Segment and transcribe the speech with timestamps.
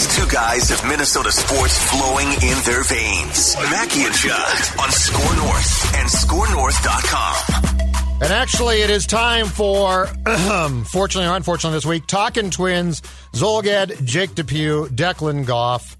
[0.00, 3.54] These two guys have Minnesota sports flowing in their veins.
[3.70, 8.22] Mackey and Judd on Score North and ScoreNorth.com.
[8.22, 10.06] And actually, it is time for,
[10.86, 13.02] fortunately or unfortunately this week, Talking Twins,
[13.34, 15.98] Zulgad, Jake Depew, Declan Goff.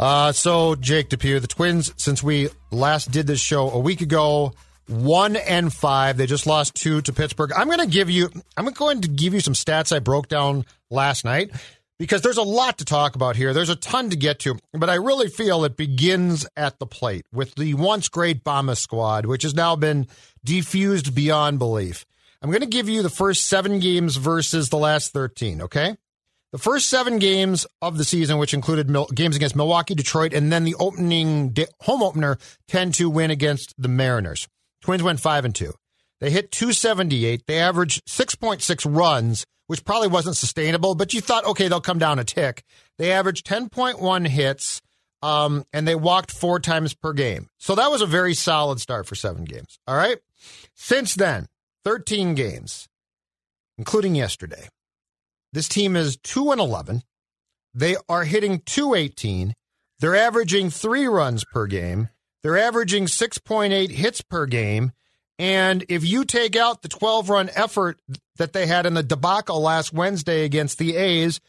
[0.00, 4.54] Uh, so, Jake Depew, the Twins, since we last did this show a week ago,
[4.86, 6.16] one and five.
[6.16, 7.52] They just lost two to Pittsburgh.
[7.54, 10.64] I'm going to give you, I'm going to give you some stats I broke down
[10.90, 11.50] last night
[11.98, 13.52] because there's a lot to talk about here.
[13.52, 17.26] There's a ton to get to, but I really feel it begins at the plate
[17.32, 20.06] with the once great Bomba squad, which has now been
[20.46, 22.04] defused beyond belief.
[22.42, 25.96] I'm going to give you the first seven games versus the last 13, okay?
[26.52, 30.52] The first seven games of the season, which included Mil- games against Milwaukee, Detroit, and
[30.52, 34.46] then the opening day- home opener 10 2 win against the Mariners.
[34.82, 35.72] Twins went 5 and 2.
[36.20, 37.46] They hit 278.
[37.46, 42.18] They averaged 6.6 runs which probably wasn't sustainable, but you thought, okay, they'll come down
[42.18, 42.64] a tick.
[42.98, 44.82] They averaged 10.1 hits,
[45.22, 47.48] um, and they walked four times per game.
[47.58, 49.78] So that was a very solid start for seven games.
[49.86, 50.18] All right.
[50.74, 51.46] Since then,
[51.84, 52.88] 13 games,
[53.78, 54.68] including yesterday.
[55.52, 57.02] This team is 2 and 11.
[57.72, 59.54] They are hitting 218.
[60.00, 62.08] They're averaging three runs per game.
[62.42, 64.92] They're averaging 6.8 hits per game.
[65.38, 67.98] And if you take out the 12 run effort
[68.36, 71.40] that they had in the debacle last Wednesday against the A's,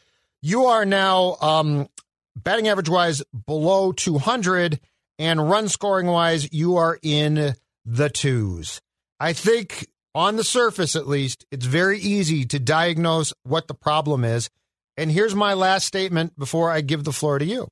[0.42, 1.88] you are now um,
[2.36, 4.80] batting average wise below 200
[5.18, 7.54] and run scoring wise, you are in
[7.84, 8.80] the twos.
[9.18, 14.24] I think on the surface, at least, it's very easy to diagnose what the problem
[14.24, 14.50] is.
[14.96, 17.68] And here's my last statement before I give the floor to you.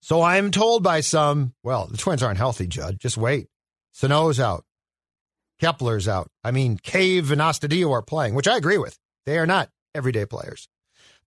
[0.00, 2.98] So I'm told by some, well, the Twins aren't healthy, Judd.
[2.98, 3.48] Just wait.
[3.92, 4.64] Sano's out.
[5.62, 6.28] Kepler's out.
[6.42, 8.98] I mean, Cave and Astudillo are playing, which I agree with.
[9.26, 10.66] They are not everyday players.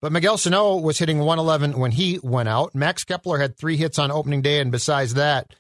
[0.02, 2.76] But Miguel Sano was hitting 111 when he went out.
[2.76, 5.54] Max Kepler had three hits on opening day, and besides that,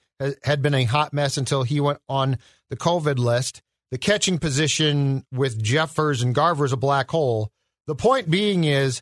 [0.43, 2.37] had been a hot mess until he went on
[2.69, 3.61] the COVID list.
[3.91, 7.51] The catching position with Jeffers and Garver is a black hole.
[7.87, 9.01] The point being is,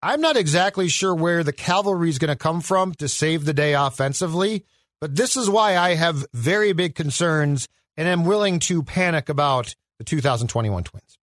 [0.00, 3.52] I'm not exactly sure where the cavalry is going to come from to save the
[3.52, 4.64] day offensively,
[4.98, 9.74] but this is why I have very big concerns and am willing to panic about
[9.98, 11.18] the 2021 Twins.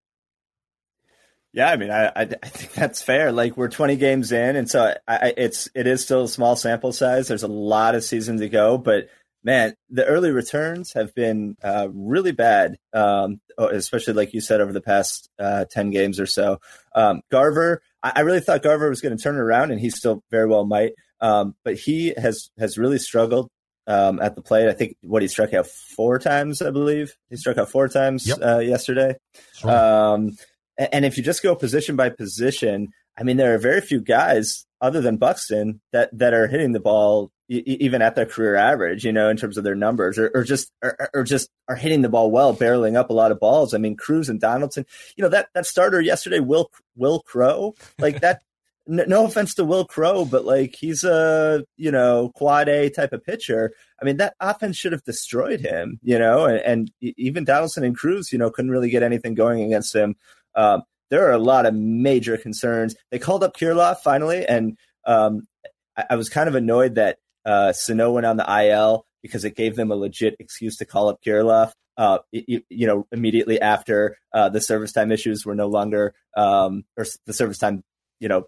[1.54, 3.32] Yeah, I mean, I, I, I think that's fair.
[3.32, 6.94] Like we're 20 games in, and so I, it's it is still a small sample
[6.94, 7.28] size.
[7.28, 9.10] There's a lot of season to go, but
[9.44, 14.72] man, the early returns have been uh, really bad, um, especially like you said over
[14.72, 16.60] the past uh, 10 games or so.
[16.96, 20.24] Um, Garver, I, I, really thought Garver was going to turn around, and he still
[20.30, 20.94] very well might.
[21.20, 23.50] Um, but he has has really struggled
[23.88, 24.68] um, at the plate.
[24.68, 28.28] I think what he struck out four times, I believe he struck out four times
[28.28, 28.40] yep.
[28.42, 29.16] uh, yesterday.
[29.64, 30.38] Um,
[30.78, 34.66] and if you just go position by position, I mean, there are very few guys
[34.80, 39.12] other than Buxton that that are hitting the ball even at their career average, you
[39.12, 42.08] know, in terms of their numbers, or, or just or, or, just are hitting the
[42.08, 43.74] ball well, barreling up a lot of balls.
[43.74, 44.86] I mean, Cruz and Donaldson,
[45.18, 48.42] you know, that that starter yesterday, Will Wil Crowe, like that
[48.88, 53.24] no offense to Wil Crowe, but like he's a you know quad A type of
[53.24, 53.74] pitcher.
[54.02, 57.98] I mean that offense should have destroyed him, you know, and, and even Donaldson and
[57.98, 60.16] Cruz, you know, couldn't really get anything going against him.
[60.56, 62.96] Um, there are a lot of major concerns.
[63.12, 65.48] They called up Kirilloff finally, and um,
[65.96, 69.56] I, I, was kind of annoyed that uh, Sano went on the IL because it
[69.56, 71.74] gave them a legit excuse to call up Kirilloff.
[71.98, 76.86] Uh, you, you, know, immediately after uh, the service time issues were no longer, um,
[76.98, 77.84] or the service time,
[78.20, 78.46] you know,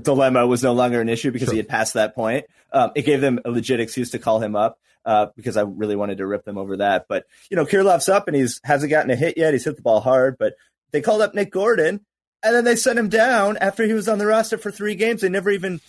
[0.00, 1.54] dilemma was no longer an issue because sure.
[1.54, 2.46] he had passed that point.
[2.72, 5.96] Um, it gave them a legit excuse to call him up uh, because I really
[5.96, 7.06] wanted to rip them over that.
[7.08, 9.52] But you know, Kirilloff's up and he's hasn't gotten a hit yet.
[9.52, 10.54] He's hit the ball hard, but
[10.92, 12.00] they called up Nick Gordon,
[12.42, 15.20] and then they sent him down after he was on the roster for three games.
[15.20, 15.80] They never even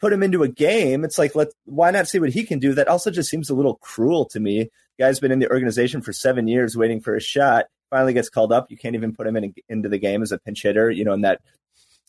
[0.00, 1.04] put him into a game.
[1.04, 2.74] It's like, let why not see what he can do?
[2.74, 4.70] That also just seems a little cruel to me.
[4.98, 7.66] The guy's been in the organization for seven years, waiting for a shot.
[7.90, 8.70] Finally gets called up.
[8.70, 10.90] You can't even put him in, into the game as a pinch hitter.
[10.90, 11.40] You know, in that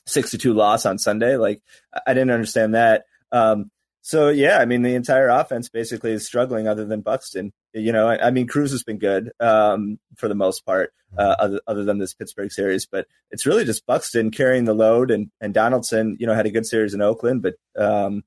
[0.06, 1.38] six to two loss on Sunday.
[1.38, 1.62] Like
[2.06, 3.06] I didn't understand that.
[3.32, 3.72] Um,
[4.02, 7.54] so yeah, I mean the entire offense basically is struggling, other than Buxton.
[7.74, 11.36] You know, I, I mean Cruz has been good um, for the most part, uh,
[11.40, 15.32] other, other than this Pittsburgh series, but it's really just Buxton carrying the load, and
[15.40, 18.24] and Donaldson, you know, had a good series in Oakland, but um,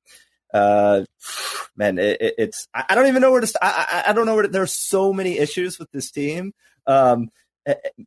[0.55, 1.05] uh,
[1.77, 3.53] man, it, it, it's I, I, don't even know where to.
[3.61, 6.55] I, I, I don't know where to, there's so many issues with this team.
[6.87, 7.29] Um,
[7.67, 8.03] eh, eh,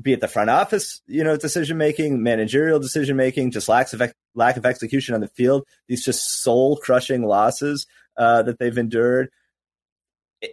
[0.00, 4.12] be it the front office, you know, decision making, managerial decision making, just lack of
[4.34, 5.66] lack of execution on the field.
[5.88, 9.30] These just soul crushing losses uh, that they've endured.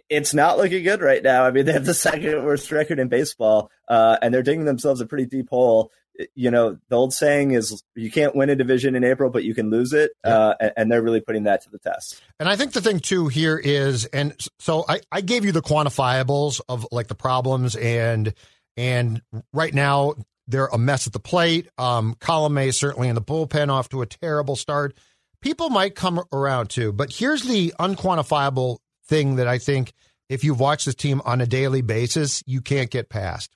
[0.08, 1.44] It's not looking good right now.
[1.44, 5.00] I mean, they have the second worst record in baseball, uh, and they're digging themselves
[5.00, 5.92] a pretty deep hole.
[6.34, 9.52] You know, the old saying is you can't win a division in April, but you
[9.52, 10.12] can lose it.
[10.24, 10.36] Yeah.
[10.36, 12.22] Uh, and, and, they're really putting that to the test.
[12.38, 15.60] And I think the thing, too, here is, and so I, I gave you the
[15.60, 18.32] quantifiables of like the problems and
[18.76, 19.22] and
[19.52, 20.14] right now,
[20.46, 21.68] they're a mess at the plate.
[21.78, 24.96] Um, Colome certainly in the bullpen off to a terrible start.
[25.40, 29.92] People might come around too, but here's the unquantifiable thing that I think
[30.28, 33.54] if you've watched this team on a daily basis, you can't get past.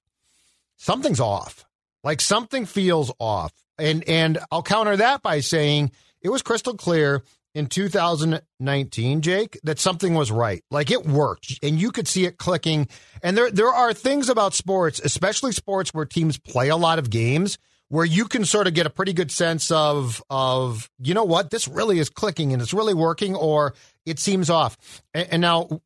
[0.76, 1.64] Something's off.
[2.04, 3.52] Like something feels off.
[3.78, 7.22] And and I'll counter that by saying it was crystal clear
[7.54, 10.62] in 2019, Jake, that something was right.
[10.70, 12.88] Like it worked and you could see it clicking.
[13.22, 17.10] And there, there are things about sports, especially sports where teams play a lot of
[17.10, 17.58] games
[17.88, 21.50] where you can sort of get a pretty good sense of, of, you know what,
[21.50, 23.74] this really is clicking and it's really working or
[24.04, 24.76] it seems off.
[25.14, 25.80] And, and now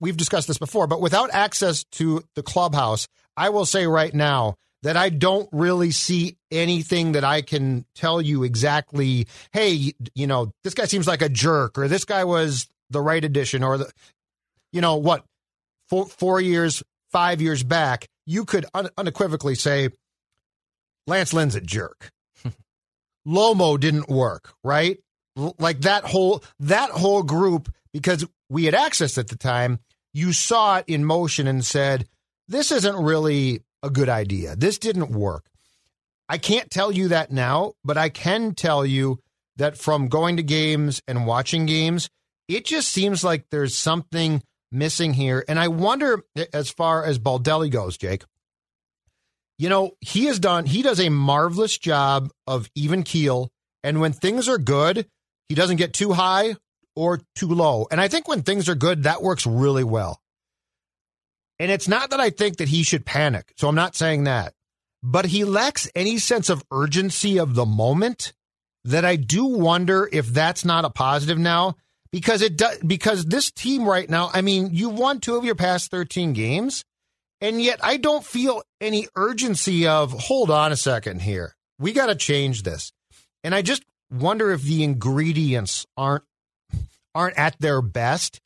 [0.00, 4.56] we've discussed this before, but without access to the clubhouse, I will say right now,
[4.84, 10.52] that I don't really see anything that I can tell you exactly, hey, you know,
[10.62, 13.90] this guy seems like a jerk or this guy was the right addition or the,
[14.72, 15.24] you know, what,
[15.88, 19.88] four, four years, five years back, you could un- unequivocally say
[21.06, 22.10] Lance Lynn's a jerk.
[23.26, 24.98] Lomo didn't work, right?
[25.58, 29.80] like that whole that whole group because we had access at the time,
[30.12, 32.06] you saw it in motion and said,
[32.48, 34.56] this isn't really a good idea.
[34.56, 35.44] This didn't work.
[36.28, 39.18] I can't tell you that now, but I can tell you
[39.56, 42.08] that from going to games and watching games,
[42.48, 44.42] it just seems like there's something
[44.72, 45.44] missing here.
[45.46, 48.24] And I wonder, as far as Baldelli goes, Jake,
[49.58, 53.50] you know, he has done, he does a marvelous job of even keel.
[53.84, 55.06] And when things are good,
[55.48, 56.56] he doesn't get too high
[56.96, 57.86] or too low.
[57.90, 60.20] And I think when things are good, that works really well.
[61.58, 63.52] And it's not that I think that he should panic.
[63.56, 64.54] So I'm not saying that.
[65.02, 68.32] But he lacks any sense of urgency of the moment
[68.84, 71.76] that I do wonder if that's not a positive now
[72.10, 75.54] because it does because this team right now, I mean, you won two of your
[75.54, 76.84] past 13 games
[77.40, 81.54] and yet I don't feel any urgency of hold on a second here.
[81.78, 82.92] We got to change this.
[83.42, 86.24] And I just wonder if the ingredients aren't
[87.14, 88.40] aren't at their best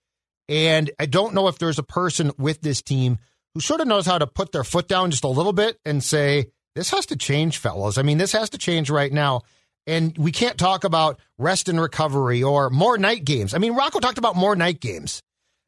[0.49, 3.19] and I don't know if there's a person with this team
[3.55, 6.03] who sort of knows how to put their foot down just a little bit and
[6.03, 7.99] say, this has to change, fellas.
[7.99, 9.43] I mean, this has to change right now.
[9.87, 13.55] And we can't talk about rest and recovery or more night games.
[13.55, 15.23] I mean, Rocco talked about more night games.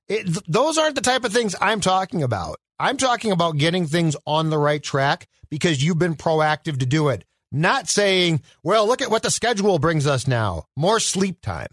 [0.09, 2.59] It, th- those aren't the type of things I'm talking about.
[2.79, 7.09] I'm talking about getting things on the right track because you've been proactive to do
[7.09, 7.25] it.
[7.53, 10.65] Not saying, well, look at what the schedule brings us now.
[10.77, 11.69] More sleep time.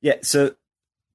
[0.00, 0.16] Yeah.
[0.22, 0.54] So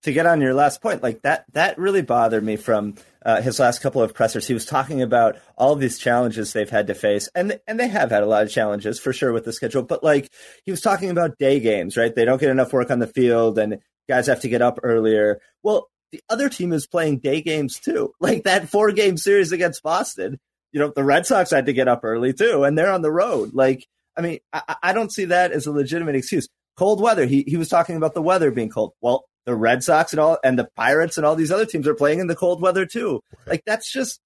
[0.03, 3.59] to get on your last point, like that, that really bothered me from uh, his
[3.59, 4.47] last couple of pressers.
[4.47, 8.09] He was talking about all these challenges they've had to face, and and they have
[8.09, 9.83] had a lot of challenges for sure with the schedule.
[9.83, 10.31] But like
[10.65, 12.13] he was talking about day games, right?
[12.13, 13.79] They don't get enough work on the field, and
[14.09, 15.39] guys have to get up earlier.
[15.61, 19.83] Well, the other team is playing day games too, like that four game series against
[19.83, 20.39] Boston.
[20.71, 23.11] You know, the Red Sox had to get up early too, and they're on the
[23.11, 23.53] road.
[23.53, 23.85] Like,
[24.17, 27.25] I mean, I, I don't see that as a legitimate excuse cold weather.
[27.25, 28.93] He he was talking about the weather being cold.
[29.01, 31.95] Well, the Red Sox and all and the Pirates and all these other teams are
[31.95, 33.21] playing in the cold weather too.
[33.39, 33.47] Right.
[33.47, 34.19] Like that's just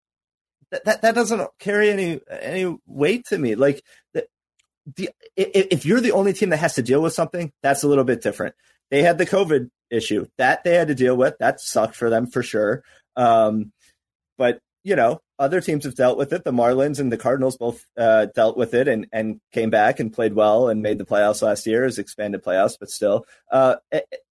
[0.71, 3.55] that, that that doesn't carry any any weight to me.
[3.55, 4.27] Like the,
[4.95, 8.03] the if you're the only team that has to deal with something, that's a little
[8.03, 8.55] bit different.
[8.91, 11.35] They had the COVID issue that they had to deal with.
[11.39, 12.83] That sucked for them for sure.
[13.15, 13.71] Um,
[14.37, 16.43] but you know, other teams have dealt with it.
[16.43, 20.13] The Marlins and the Cardinals both uh, dealt with it and, and came back and
[20.13, 23.77] played well and made the playoffs last year as expanded playoffs, but still, uh,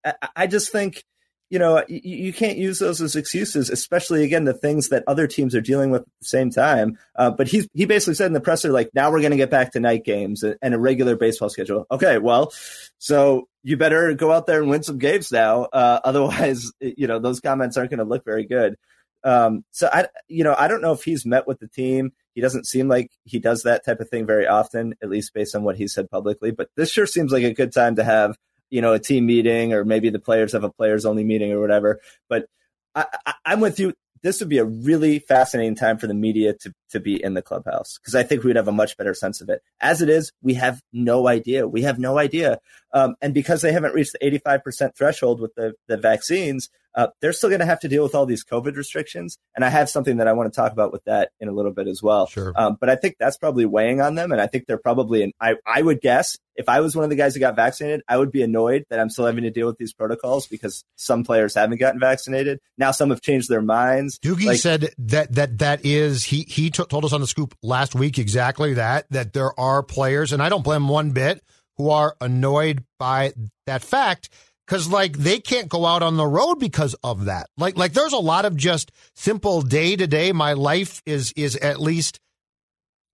[0.04, 1.02] I, I, just think,
[1.50, 5.26] you know, you, you, can't use those as excuses, especially again the things that other
[5.26, 6.98] teams are dealing with at the same time.
[7.16, 9.50] Uh, but he he basically said in the presser like, now we're going to get
[9.50, 11.84] back to night games and a regular baseball schedule.
[11.90, 12.52] Okay, well,
[12.98, 15.64] so you better go out there and win some games now.
[15.64, 18.76] Uh, otherwise, you know, those comments aren't going to look very good.
[19.24, 22.12] Um, so I, you know, I don't know if he's met with the team.
[22.34, 25.56] He doesn't seem like he does that type of thing very often, at least based
[25.56, 26.50] on what he said publicly.
[26.50, 28.36] But this sure seems like a good time to have,
[28.70, 31.60] you know, a team meeting or maybe the players have a players only meeting or
[31.60, 32.00] whatever.
[32.28, 32.46] But
[32.94, 36.54] I, I, I'm with you this would be a really fascinating time for the media
[36.54, 39.42] to, to be in the clubhouse because I think we'd have a much better sense
[39.42, 39.62] of it.
[39.82, 41.68] As it is, we have no idea.
[41.68, 42.58] We have no idea.
[42.94, 47.32] Um, and because they haven't reached the 85% threshold with the, the vaccines, uh, they're
[47.32, 49.36] still going to have to deal with all these COVID restrictions.
[49.56, 51.72] And I have something that I want to talk about with that in a little
[51.72, 52.26] bit as well.
[52.26, 52.52] Sure.
[52.54, 54.32] Um, but I think that's probably weighing on them.
[54.32, 57.10] And I think they're probably, in, I, I would guess if I was one of
[57.10, 59.66] the guys who got vaccinated, I would be annoyed that I'm still having to deal
[59.66, 62.60] with these protocols because some players haven't gotten vaccinated.
[62.78, 64.18] Now some have changed their minds.
[64.20, 67.56] Doogie like, said that, that, that is, he, he t- told us on the scoop
[67.62, 71.42] last week exactly that, that there are players, and I don't blame one bit,
[71.76, 73.32] who are annoyed by
[73.66, 74.28] that fact
[74.66, 77.48] because like they can't go out on the road because of that.
[77.56, 80.32] Like like there's a lot of just simple day to day.
[80.32, 82.20] My life is is at least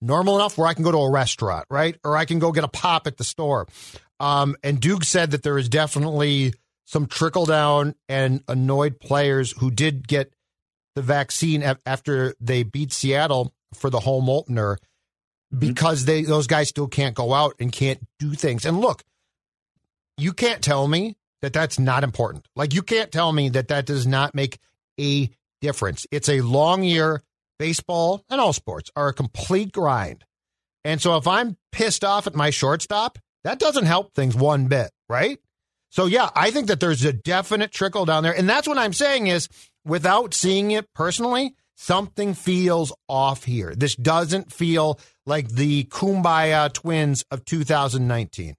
[0.01, 2.65] normal enough where I can go to a restaurant, right, or I can go get
[2.65, 3.67] a pop at the store.
[4.19, 6.55] Um, and Duke said that there is definitely
[6.87, 10.33] some trickle down and annoyed players who did get
[10.95, 15.59] the vaccine after they beat Seattle for the home opener mm-hmm.
[15.59, 18.65] because they those guys still can't go out and can't do things.
[18.65, 19.05] And look,
[20.17, 22.47] you can't tell me that that's not important.
[22.57, 24.59] Like you can't tell me that that does not make
[24.99, 25.31] a
[25.61, 26.07] difference.
[26.11, 27.23] It's a long year.
[27.59, 30.25] Baseball and all sports are a complete grind.
[30.83, 34.91] And so if I'm pissed off at my shortstop, that doesn't help things one bit,
[35.11, 35.39] right?
[35.91, 38.35] So yeah, I think that there's a definite trickle down there.
[38.35, 39.49] And that's what I'm saying is
[39.85, 43.75] without seeing it personally, something feels off here.
[43.75, 48.55] This doesn't feel like the Kumbaya twins of 2019.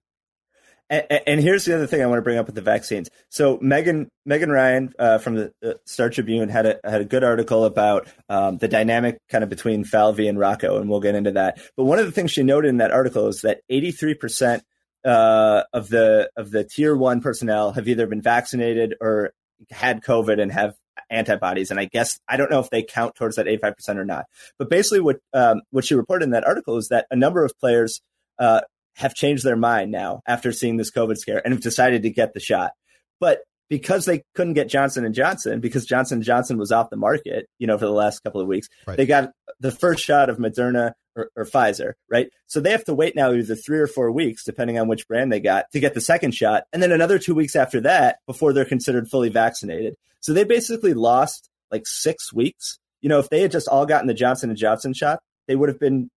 [0.91, 3.09] And, and, here's the other thing I want to bring up with the vaccines.
[3.29, 7.23] So Megan Megan Ryan uh, from the uh, Star Tribune had a had a good
[7.23, 11.31] article about um, the dynamic kind of between Falvey and Rocco, and we'll get into
[11.31, 11.59] that.
[11.77, 14.63] But one of the things she noted in that article is that 83 percent
[15.05, 19.31] uh, of the of the tier one personnel have either been vaccinated or
[19.69, 20.75] had COVID and have
[21.09, 21.71] antibodies.
[21.71, 24.25] And I guess I don't know if they count towards that 85 percent or not.
[24.59, 27.57] But basically, what um, what she reported in that article is that a number of
[27.59, 28.01] players
[28.39, 28.59] uh,
[28.95, 32.33] have changed their mind now after seeing this COVID scare and have decided to get
[32.33, 32.71] the shot.
[33.19, 36.97] But because they couldn't get Johnson and Johnson because Johnson and Johnson was off the
[36.97, 38.97] market, you know, for the last couple of weeks, right.
[38.97, 39.31] they got
[39.61, 42.29] the first shot of Moderna or, or, Pfizer, right?
[42.47, 45.31] So they have to wait now either three or four weeks, depending on which brand
[45.31, 48.51] they got, to get the second shot, and then another two weeks after that before
[48.51, 49.95] they're considered fully vaccinated.
[50.19, 52.77] So they basically lost like six weeks.
[53.01, 55.69] You know, if they had just all gotten the Johnson and Johnson shot, they would
[55.69, 56.09] have been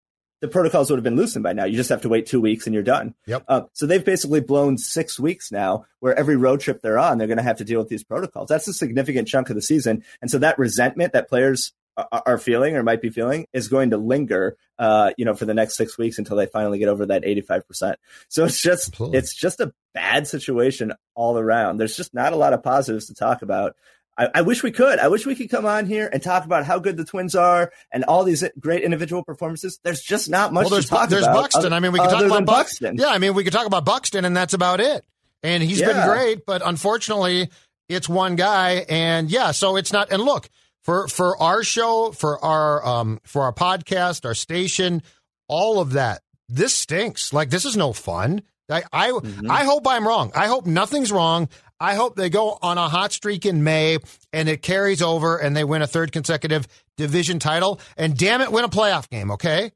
[0.45, 1.65] the protocols would have been loosened by now.
[1.65, 3.15] You just have to wait two weeks and you're done.
[3.27, 3.45] Yep.
[3.49, 7.27] Uh, so they've basically blown six weeks now, where every road trip they're on, they're
[7.27, 8.51] going to have to deal with these protocols.
[8.51, 12.77] That's a significant chunk of the season, and so that resentment that players are feeling
[12.77, 15.97] or might be feeling is going to linger, uh, you know, for the next six
[15.97, 17.95] weeks until they finally get over that 85%.
[18.29, 19.19] So it's just, Absolutely.
[19.19, 21.79] it's just a bad situation all around.
[21.79, 23.77] There's just not a lot of positives to talk about.
[24.17, 24.99] I, I, wish we could.
[24.99, 27.73] I wish we could come on here and talk about how good the Twins are
[27.93, 29.81] and all these great individual performances.
[29.83, 31.35] There's just not much well, there's, to talk there's about.
[31.35, 31.73] There's Buxton.
[31.73, 32.97] I mean, we can talk about Buxton.
[32.97, 35.05] Yeah, I mean, we could talk about Buxton, and that's about it.
[35.43, 35.93] And he's yeah.
[35.93, 37.51] been great, but unfortunately,
[37.89, 38.87] it's one guy.
[38.89, 40.11] And yeah, so it's not.
[40.13, 40.49] And look
[40.83, 45.03] for for our show, for our um for our podcast, our station,
[45.49, 46.23] all of that.
[46.49, 47.33] This stinks.
[47.33, 48.43] Like this is no fun.
[48.71, 49.51] I I, mm-hmm.
[49.51, 50.33] I hope I'm wrong.
[50.35, 51.49] I hope nothing's wrong.
[51.81, 53.99] I hope they go on a hot streak in May
[54.33, 56.67] and it carries over and they win a third consecutive
[56.97, 59.73] division title and damn it win a playoff game, okay?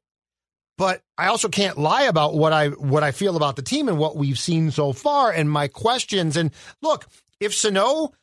[0.77, 3.97] But I also can't lie about what I what I feel about the team and
[3.97, 7.05] what we've seen so far and my questions and look,
[7.39, 8.13] if Sano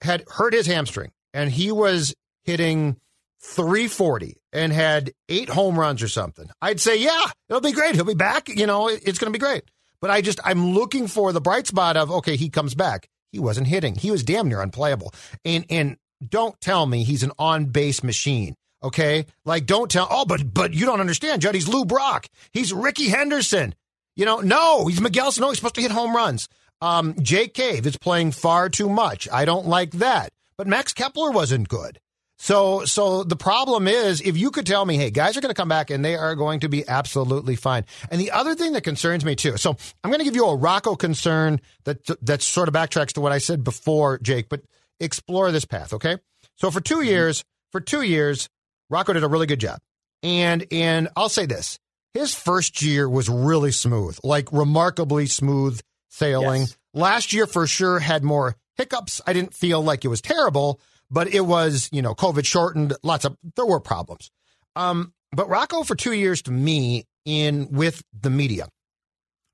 [0.00, 2.96] had hurt his hamstring and he was hitting
[3.42, 7.94] 340 and had eight home runs or something, I'd say, yeah, it'll be great.
[7.94, 8.48] He'll be back.
[8.48, 9.64] You know, it's going to be great.
[10.00, 13.08] But I just, I'm looking for the bright spot of, okay, he comes back.
[13.32, 13.94] He wasn't hitting.
[13.94, 15.12] He was damn near unplayable.
[15.44, 18.54] And and don't tell me he's an on base machine.
[18.82, 20.06] Okay, like don't tell.
[20.10, 21.54] Oh, but but you don't understand, Judd.
[21.54, 22.26] He's Lou Brock.
[22.52, 23.74] He's Rickey Henderson.
[24.16, 25.48] You know, no, he's Miguel Sano.
[25.48, 26.48] He's supposed to hit home runs.
[26.80, 29.28] Um, Jake Cave is playing far too much.
[29.30, 30.30] I don't like that.
[30.56, 32.00] But Max Kepler wasn't good.
[32.40, 35.60] So, so the problem is, if you could tell me, hey, guys are going to
[35.60, 37.84] come back and they are going to be absolutely fine.
[38.10, 39.56] And the other thing that concerns me too.
[39.56, 43.20] So, I'm going to give you a Rocco concern that that sort of backtracks to
[43.20, 44.48] what I said before, Jake.
[44.48, 44.62] But
[45.00, 46.18] explore this path, okay?
[46.56, 47.04] So for 2 mm-hmm.
[47.04, 48.48] years, for two years,
[48.90, 49.78] Rocco did a really good job.
[50.22, 51.78] And and I'll say this.
[52.14, 56.62] His first year was really smooth, like remarkably smooth sailing.
[56.62, 56.78] Yes.
[56.94, 59.20] Last year for sure had more hiccups.
[59.26, 60.80] I didn't feel like it was terrible,
[61.10, 64.30] but it was, you know, COVID shortened, lots of there were problems.
[64.76, 68.68] Um, but Rocco for two years to me in with the media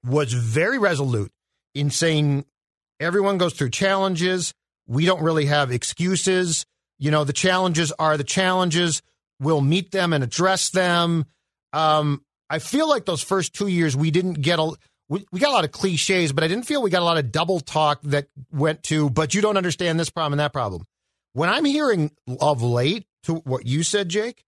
[0.04, 1.30] was very resolute
[1.74, 2.44] in saying
[3.00, 4.52] everyone goes through challenges.
[4.86, 6.66] We don't really have excuses.
[6.98, 9.02] You know, the challenges are the challenges.
[9.40, 11.24] We'll meet them and address them.
[11.72, 14.72] Um, I feel like those first two years we didn't get a
[15.08, 17.18] we, we got a lot of cliches, but I didn't feel we got a lot
[17.18, 20.84] of double talk that went to, but you don't understand this problem and that problem.
[21.34, 24.44] When I'm hearing of late to what you said, Jake,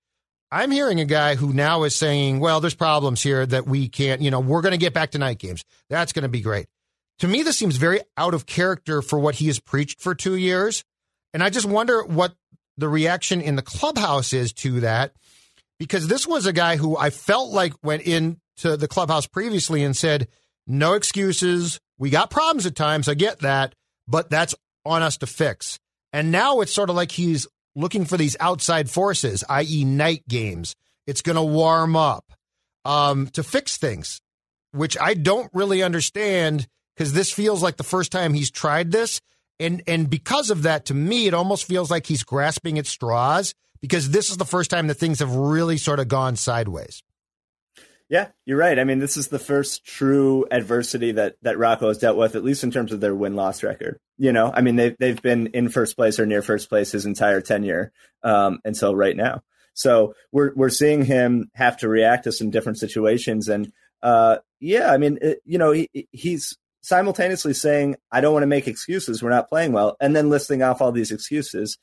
[0.52, 4.22] I'm hearing a guy who now is saying, well, there's problems here that we can't,
[4.22, 5.64] you know, we're going to get back to night games.
[5.90, 6.66] That's going to be great.
[7.18, 10.36] To me, this seems very out of character for what he has preached for two
[10.36, 10.84] years.
[11.34, 12.34] And I just wonder what
[12.76, 15.12] the reaction in the clubhouse is to that,
[15.78, 19.96] because this was a guy who I felt like went into the clubhouse previously and
[19.96, 20.28] said,
[20.68, 21.80] no excuses.
[21.98, 23.08] We got problems at times.
[23.08, 23.74] I get that,
[24.06, 25.80] but that's on us to fix.
[26.16, 30.74] And now it's sort of like he's looking for these outside forces, i.e., night games.
[31.06, 32.32] It's going to warm up
[32.86, 34.22] um, to fix things,
[34.72, 39.20] which I don't really understand because this feels like the first time he's tried this.
[39.60, 43.52] And, and because of that, to me, it almost feels like he's grasping at straws
[43.82, 47.02] because this is the first time that things have really sort of gone sideways.
[48.08, 48.78] Yeah, you're right.
[48.78, 52.44] I mean, this is the first true adversity that that Rocco has dealt with, at
[52.44, 53.98] least in terms of their win loss record.
[54.16, 57.04] You know, I mean, they've they've been in first place or near first place his
[57.04, 59.42] entire tenure um, until right now.
[59.74, 63.72] So we're we're seeing him have to react to some different situations, and
[64.02, 68.48] uh, yeah, I mean, it, you know, he, he's simultaneously saying, "I don't want to
[68.48, 69.20] make excuses.
[69.20, 71.76] We're not playing well," and then listing off all these excuses.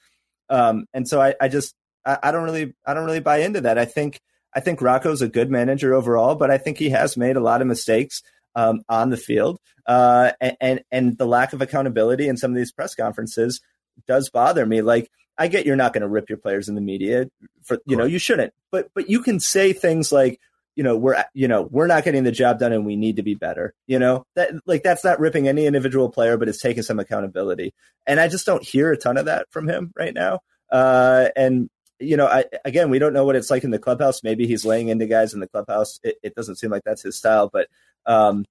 [0.49, 1.75] Um, and so I, I just
[2.05, 3.77] I, I don't really I don't really buy into that.
[3.77, 4.21] I think
[4.55, 7.61] I think Rocco's a good manager overall, but I think he has made a lot
[7.61, 8.21] of mistakes
[8.55, 10.31] um, on the field, uh,
[10.61, 13.61] and and the lack of accountability in some of these press conferences
[14.07, 14.81] does bother me.
[14.81, 17.29] Like I get you're not going to rip your players in the media
[17.63, 20.39] for you know you shouldn't, but but you can say things like
[20.75, 23.23] you know we're you know we're not getting the job done and we need to
[23.23, 23.73] be better.
[23.87, 27.73] You know that like that's not ripping any individual player, but it's taking some accountability.
[28.05, 30.39] And I just don't hear a ton of that from him right now.
[30.71, 31.69] Uh, and
[32.03, 34.23] you know, I, again, we don't know what it's like in the clubhouse.
[34.23, 35.99] Maybe he's laying into guys in the clubhouse.
[36.03, 37.67] It, it doesn't seem like that's his style, but
[38.05, 38.45] um,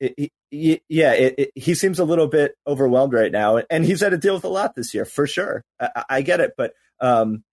[0.00, 4.18] it, it, yeah, he seems a little bit overwhelmed right now, and he's had to
[4.18, 5.64] deal with a lot this year for sure.
[5.80, 7.44] I, I get it, but um,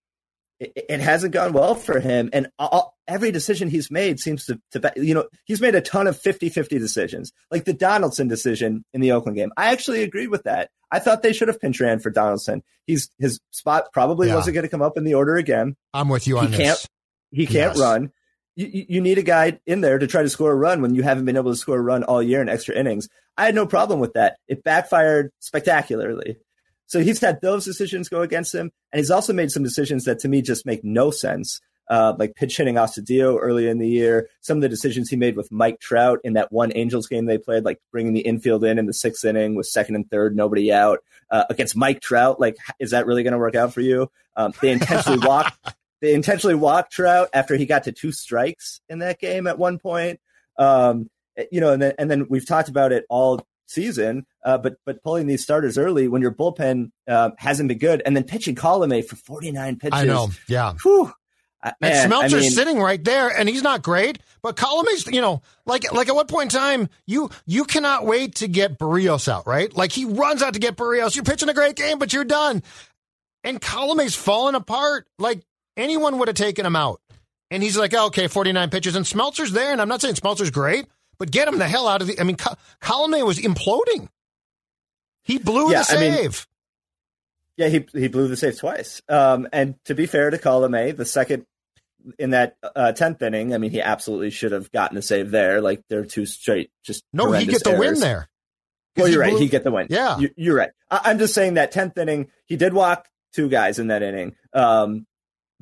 [0.61, 4.93] it, hasn't gone well for him, and all, every decision he's made seems to, to,
[4.95, 9.11] you know, he's made a ton of 50-50 decisions, like the Donaldson decision in the
[9.11, 9.51] Oakland game.
[9.57, 10.69] I actually agreed with that.
[10.91, 12.63] I thought they should have pinch ran for Donaldson.
[12.85, 14.35] He's his spot probably yeah.
[14.35, 15.75] wasn't going to come up in the order again.
[15.93, 16.85] I'm with you on he Can't,
[17.31, 17.79] he can't yes.
[17.79, 18.11] run.
[18.55, 21.01] You, you need a guy in there to try to score a run when you
[21.01, 23.07] haven't been able to score a run all year in extra innings.
[23.37, 24.37] I had no problem with that.
[24.47, 26.37] It backfired spectacularly.
[26.91, 30.19] So he's had those decisions go against him, and he's also made some decisions that
[30.19, 34.27] to me just make no sense uh, like pitch hitting Astudillo early in the year.
[34.41, 37.37] Some of the decisions he made with Mike Trout in that one Angels game they
[37.37, 40.69] played, like bringing the infield in in the sixth inning with second and third, nobody
[40.69, 40.99] out
[41.29, 42.41] uh, against Mike Trout.
[42.41, 44.11] Like, is that really going to work out for you?
[44.35, 45.75] Um, they intentionally walked.
[46.01, 49.79] They intentionally walked Trout after he got to two strikes in that game at one
[49.79, 50.19] point.
[50.59, 51.09] Um,
[51.53, 54.25] you know, and then and then we've talked about it all season.
[54.43, 58.15] Uh, but but pulling these starters early when your bullpen uh, hasn't been good, and
[58.15, 59.99] then pitching Colome for 49 pitches.
[59.99, 60.73] I know, yeah.
[60.83, 61.13] Whew,
[61.63, 64.19] Man, and Smeltzer's I mean, sitting right there, and he's not great.
[64.41, 68.35] But Colome's, you know, like like at what point in time you you cannot wait
[68.35, 69.71] to get Berrios out, right?
[69.75, 71.15] Like he runs out to get Berrios.
[71.15, 72.63] You're pitching a great game, but you're done.
[73.43, 75.07] And Colome's falling apart.
[75.19, 75.43] Like
[75.77, 76.99] anyone would have taken him out.
[77.51, 79.71] And he's like, oh, okay, 49 pitches, and Smeltzer's there.
[79.71, 80.87] And I'm not saying Smeltzer's great,
[81.21, 82.19] but get him the hell out of the.
[82.19, 84.09] I mean, Colome was imploding.
[85.21, 86.01] He blew yeah, the save.
[86.01, 86.31] I mean,
[87.57, 89.03] yeah, he he blew the save twice.
[89.07, 91.45] Um, and to be fair to Colome, the second
[92.17, 95.61] in that uh, tenth inning, I mean, he absolutely should have gotten a save there.
[95.61, 98.27] Like they're two straight, just no, he get the win there.
[98.97, 99.37] Well, you're right.
[99.37, 99.89] He get the win.
[99.91, 100.71] Yeah, you, are right.
[100.89, 104.35] I, am just saying that tenth inning, he did walk two guys in that inning,
[104.53, 105.05] um,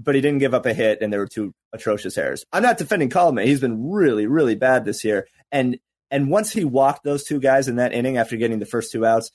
[0.02, 2.46] but he didn't give up a hit, and there were two atrocious errors.
[2.54, 3.46] I'm not defending Colome.
[3.46, 5.78] He's been really, really bad this year, and
[6.10, 9.06] and once he walked those two guys in that inning after getting the first two
[9.06, 9.30] outs,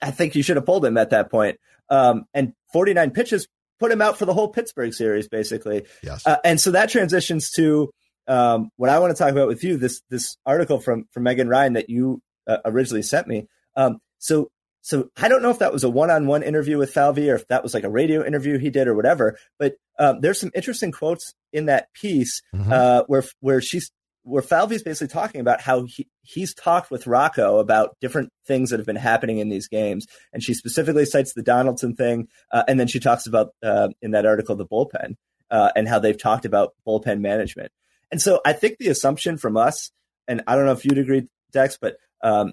[0.00, 1.58] I think you should have pulled him at that point.
[1.90, 5.84] Um, and 49 pitches put him out for the whole Pittsburgh series, basically.
[6.02, 6.26] Yes.
[6.26, 7.90] Uh, and so that transitions to
[8.28, 9.76] um, what I want to talk about with you.
[9.76, 13.48] This this article from from Megan Ryan that you uh, originally sent me.
[13.76, 14.50] Um, so
[14.82, 17.62] so I don't know if that was a one-on-one interview with Falvey or if that
[17.62, 19.38] was like a radio interview he did or whatever.
[19.58, 22.72] But um, there's some interesting quotes in that piece mm-hmm.
[22.72, 23.90] uh, where where she's
[24.24, 28.78] where Falvey's basically talking about how he, he's talked with Rocco about different things that
[28.78, 32.78] have been happening in these games, and she specifically cites the Donaldson thing, uh, and
[32.78, 35.14] then she talks about uh, in that article the bullpen
[35.50, 37.70] uh, and how they've talked about bullpen management.
[38.10, 39.90] And so I think the assumption from us,
[40.26, 42.52] and I don't know if you'd agree, Dex, but um,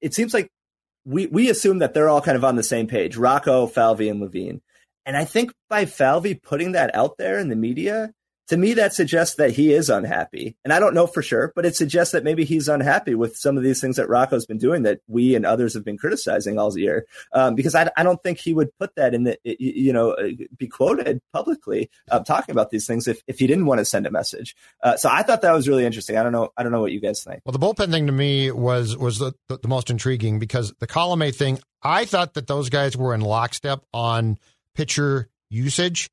[0.00, 0.50] it seems like
[1.04, 4.20] we we assume that they're all kind of on the same page, Rocco, Falvey, and
[4.20, 4.60] Levine.
[5.06, 8.12] And I think by Falvey putting that out there in the media,
[8.50, 10.56] to me that suggests that he is unhappy.
[10.64, 13.56] And i don't know for sure but it suggests that maybe he's unhappy with some
[13.56, 16.76] of these things that rocco's been doing that we and others have been criticizing all
[16.76, 17.06] year.
[17.32, 20.30] Um, because I, I, don't think he would put that in the you know uh,
[20.56, 24.06] be quoted publicly uh, talking about these things if, if he didn't want to send
[24.06, 24.56] a message.
[24.82, 26.16] Uh, so i thought that was really interesting.
[26.16, 27.42] I don't know i don't know what you guys think.
[27.44, 30.86] Well the bullpen thing to me was was the, the, the most intriguing because the
[30.86, 34.38] Colome thing i thought that those guys were in lockstep on
[34.74, 36.10] pitcher usage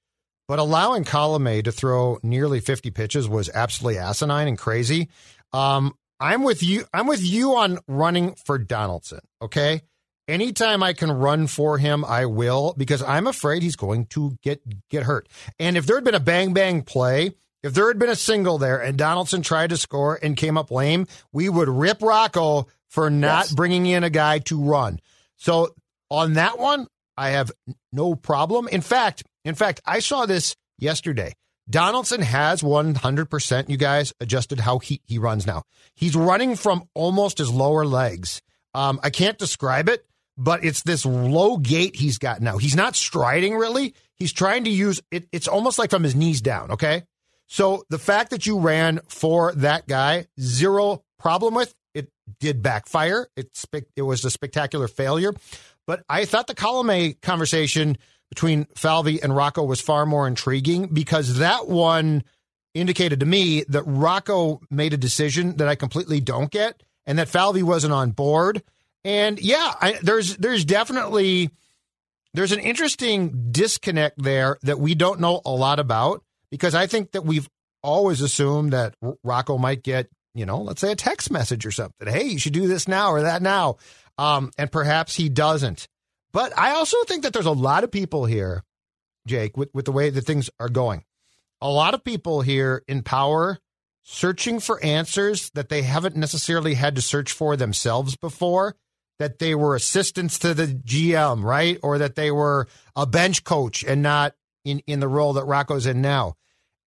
[0.47, 5.09] but allowing Colome to throw nearly 50 pitches was absolutely asinine and crazy.
[5.53, 6.85] Um, I'm with you.
[6.93, 9.19] I'm with you on running for Donaldson.
[9.41, 9.81] Okay.
[10.27, 14.61] Anytime I can run for him, I will because I'm afraid he's going to get
[14.89, 15.29] get hurt.
[15.59, 17.31] And if there had been a bang bang play,
[17.63, 20.69] if there had been a single there and Donaldson tried to score and came up
[20.69, 23.53] lame, we would rip Rocco for not yes.
[23.53, 24.99] bringing in a guy to run.
[25.37, 25.73] So
[26.09, 27.51] on that one, I have
[27.91, 28.67] no problem.
[28.67, 31.33] In fact, in fact, I saw this yesterday.
[31.69, 35.63] Donaldson has 100%, you guys, adjusted how he, he runs now.
[35.95, 38.41] He's running from almost his lower legs.
[38.73, 40.05] Um, I can't describe it,
[40.37, 42.57] but it's this low gait he's got now.
[42.57, 43.95] He's not striding really.
[44.15, 45.27] He's trying to use it.
[45.31, 46.71] It's almost like from his knees down.
[46.71, 47.03] Okay.
[47.47, 53.27] So the fact that you ran for that guy, zero problem with it did backfire.
[53.35, 53.49] It,
[53.95, 55.33] it was a spectacular failure.
[55.85, 57.97] But I thought the Colome conversation
[58.29, 62.23] between Falvey and Rocco was far more intriguing because that one
[62.73, 67.29] indicated to me that Rocco made a decision that I completely don't get and that
[67.29, 68.61] Falvey wasn't on board.
[69.03, 71.49] And yeah, I, there's there's definitely
[72.33, 77.11] there's an interesting disconnect there that we don't know a lot about because I think
[77.11, 77.49] that we've
[77.81, 82.07] always assumed that Rocco might get, you know, let's say a text message or something.
[82.07, 83.77] Hey, you should do this now or that now.
[84.17, 85.87] Um, and perhaps he doesn't.
[86.31, 88.63] But I also think that there's a lot of people here,
[89.25, 91.03] Jake, with, with the way that things are going.
[91.61, 93.57] A lot of people here in power
[94.03, 98.75] searching for answers that they haven't necessarily had to search for themselves before,
[99.19, 101.77] that they were assistants to the GM, right?
[101.83, 105.85] Or that they were a bench coach and not in, in the role that Rocco's
[105.85, 106.35] in now.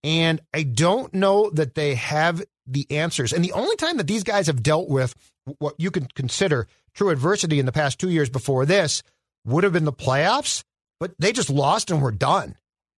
[0.02, 3.32] And I don't know that they have the answers.
[3.32, 5.14] And the only time that these guys have dealt with
[5.58, 9.02] what you can consider true adversity in the past two years before this
[9.44, 10.62] would have been the playoffs,
[10.98, 12.56] but they just lost and were done.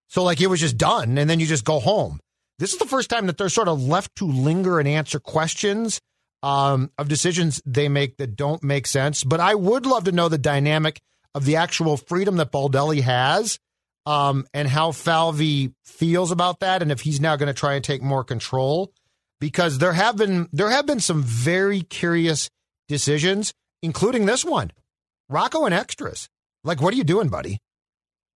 [0.09, 2.21] So, like, it was just done, and then you just go home.
[2.59, 6.01] This is the first time that they're sort of left to linger and answer questions
[6.43, 9.25] um, of decisions they make that don't make sense.
[9.25, 11.01] But I would love to know the dynamic
[11.35, 13.59] of the actual freedom that Baldelli has
[14.05, 17.85] um, and how Falvey feels about that, and if he's now going to try and
[17.85, 18.93] take more control.
[19.41, 22.49] Because there have been there have been some very curious
[22.87, 23.53] decisions,
[23.83, 24.71] including this one.
[25.29, 26.29] Rocco and extras.
[26.65, 27.59] Like, what are you doing, buddy?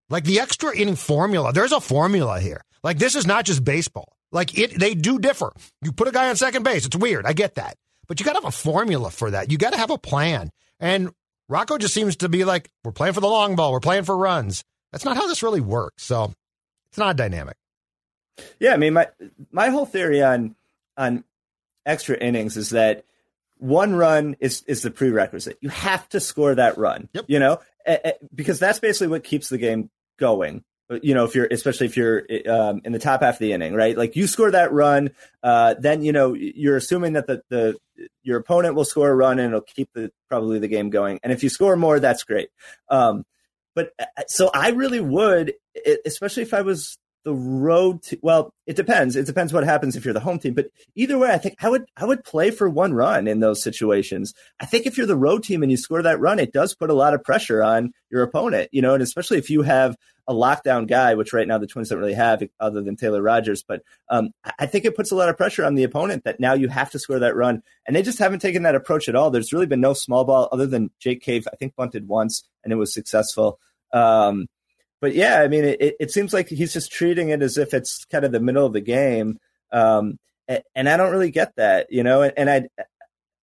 [0.09, 1.53] Like the extra inning formula.
[1.53, 2.63] There's a formula here.
[2.83, 4.17] Like this is not just baseball.
[4.31, 5.53] Like it, they do differ.
[5.83, 6.87] You put a guy on second base.
[6.87, 7.27] It's weird.
[7.27, 9.51] I get that, but you got to have a formula for that.
[9.51, 10.51] You got to have a plan.
[10.79, 11.11] And
[11.49, 13.73] Rocco just seems to be like, we're playing for the long ball.
[13.73, 14.63] We're playing for runs.
[14.93, 16.05] That's not how this really works.
[16.05, 16.33] So
[16.89, 17.57] it's not dynamic.
[18.61, 19.09] Yeah, I mean, my
[19.51, 20.55] my whole theory on
[20.97, 21.25] on
[21.85, 23.05] extra innings is that
[23.59, 25.59] one run is is the prerequisite.
[25.61, 27.09] You have to score that run.
[27.13, 27.25] Yep.
[27.29, 27.59] You know,
[28.35, 30.65] because that's basically what keeps the game going.
[31.03, 33.75] You know, if you're especially if you're um, in the top half of the inning,
[33.75, 33.97] right?
[33.97, 35.11] Like you score that run,
[35.43, 37.77] uh, then you know you're assuming that the, the
[38.23, 41.19] your opponent will score a run and it'll keep the probably the game going.
[41.25, 42.51] And if you score more, that's great.
[42.89, 43.25] Um,
[43.75, 45.55] but uh, so I really would,
[46.05, 49.17] especially if I was the road to well it depends.
[49.17, 50.55] It depends what happens if you're the home team.
[50.55, 53.63] But either way i think i would i would play for one run in those
[53.63, 54.33] situations.
[54.61, 56.89] I think if you're the road team and you score that run it does put
[56.89, 59.97] a lot of pressure on your opponent you know and especially if you have
[60.29, 63.65] a lockdown guy which right now the twins don't really have other than taylor rogers
[63.67, 66.55] but um, i think it puts a lot of pressure on the opponent that now
[66.55, 67.61] you have to score that run.
[67.87, 69.31] And they just haven't taken that approach at all.
[69.31, 72.73] There's really been no small ball other than jake cave i think bunted once and
[72.73, 73.59] it was successful.
[73.93, 74.47] Um,
[75.01, 78.05] but yeah, I mean, it, it seems like he's just treating it as if it's
[78.07, 79.39] kind of the middle of the game.
[79.73, 80.19] Um,
[80.75, 82.69] and, I don't really get that, you know, and, and I,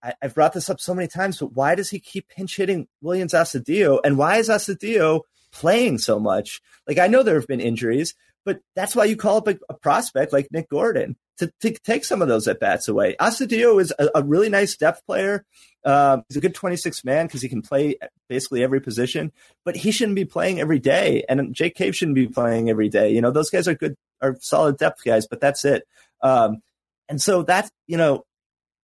[0.02, 2.88] I, have brought this up so many times, but why does he keep pinch hitting
[3.04, 4.00] Willians Astudillo?
[4.04, 6.62] And why is Astudillo playing so much?
[6.88, 9.74] Like, I know there have been injuries, but that's why you call up a, a
[9.74, 13.16] prospect like Nick Gordon to, to, take some of those at bats away.
[13.20, 15.46] Astudillo is a, a, really nice depth player.
[15.84, 17.96] Um, he's a good 26 man because he can play
[18.30, 19.32] basically every position,
[19.66, 21.24] but he shouldn't be playing every day.
[21.28, 23.12] And Jake Cave shouldn't be playing every day.
[23.12, 25.84] You know, those guys are good, are solid depth guys, but that's it.
[26.22, 26.62] Um,
[27.10, 28.24] and so that's, you know,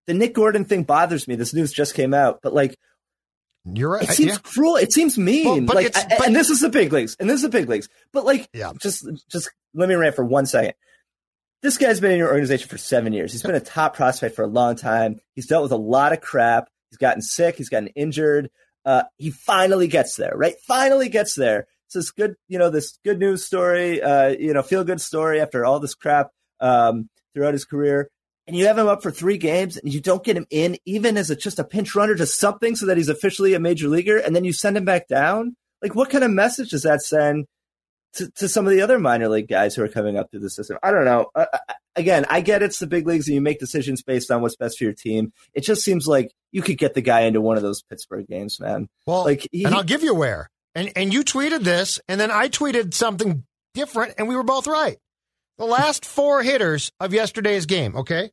[0.08, 1.36] the Nick Gordon thing bothers me.
[1.36, 2.76] This news just came out, but like,
[3.66, 4.04] you're right.
[4.04, 4.38] It seems yeah.
[4.42, 4.76] cruel.
[4.78, 5.66] It seems mean.
[5.66, 7.16] Well, like, I, but, and this is the big leagues.
[7.20, 7.90] And this is the big leagues.
[8.12, 8.72] But like, yeah.
[8.80, 10.74] just, just let me rant for one second.
[11.62, 13.34] This guy's been in your organization for seven years.
[13.34, 15.20] He's been a top prospect for a long time.
[15.36, 16.70] He's dealt with a lot of crap.
[16.90, 17.58] He's gotten sick.
[17.58, 18.50] He's gotten injured.
[18.86, 20.56] Uh, he finally gets there, right?
[20.66, 21.68] Finally gets there.
[21.88, 25.42] It's this good, you know, this good news story, uh, you know, feel good story
[25.42, 26.30] after all this crap
[26.62, 28.10] um, throughout his career
[28.50, 31.18] and you have him up for three games and you don't get him in even
[31.18, 34.18] as a, just a pinch runner to something so that he's officially a major leaguer
[34.18, 35.56] and then you send him back down?
[35.84, 37.46] Like what kind of message does that send
[38.14, 40.50] to, to some of the other minor league guys who are coming up through the
[40.50, 40.80] system?
[40.82, 41.28] I don't know.
[41.36, 41.46] Uh,
[41.96, 44.80] again i get it's the big leagues and you make decisions based on what's best
[44.80, 45.32] for your team.
[45.54, 48.60] It just seems like you could get the guy into one of those pittsburgh games
[48.60, 48.88] man.
[49.06, 50.50] Well like he, and i'll give you where.
[50.74, 53.44] And and you tweeted this and then i tweeted something
[53.76, 54.98] different and we were both right.
[55.60, 58.32] The last four hitters of yesterday's game okay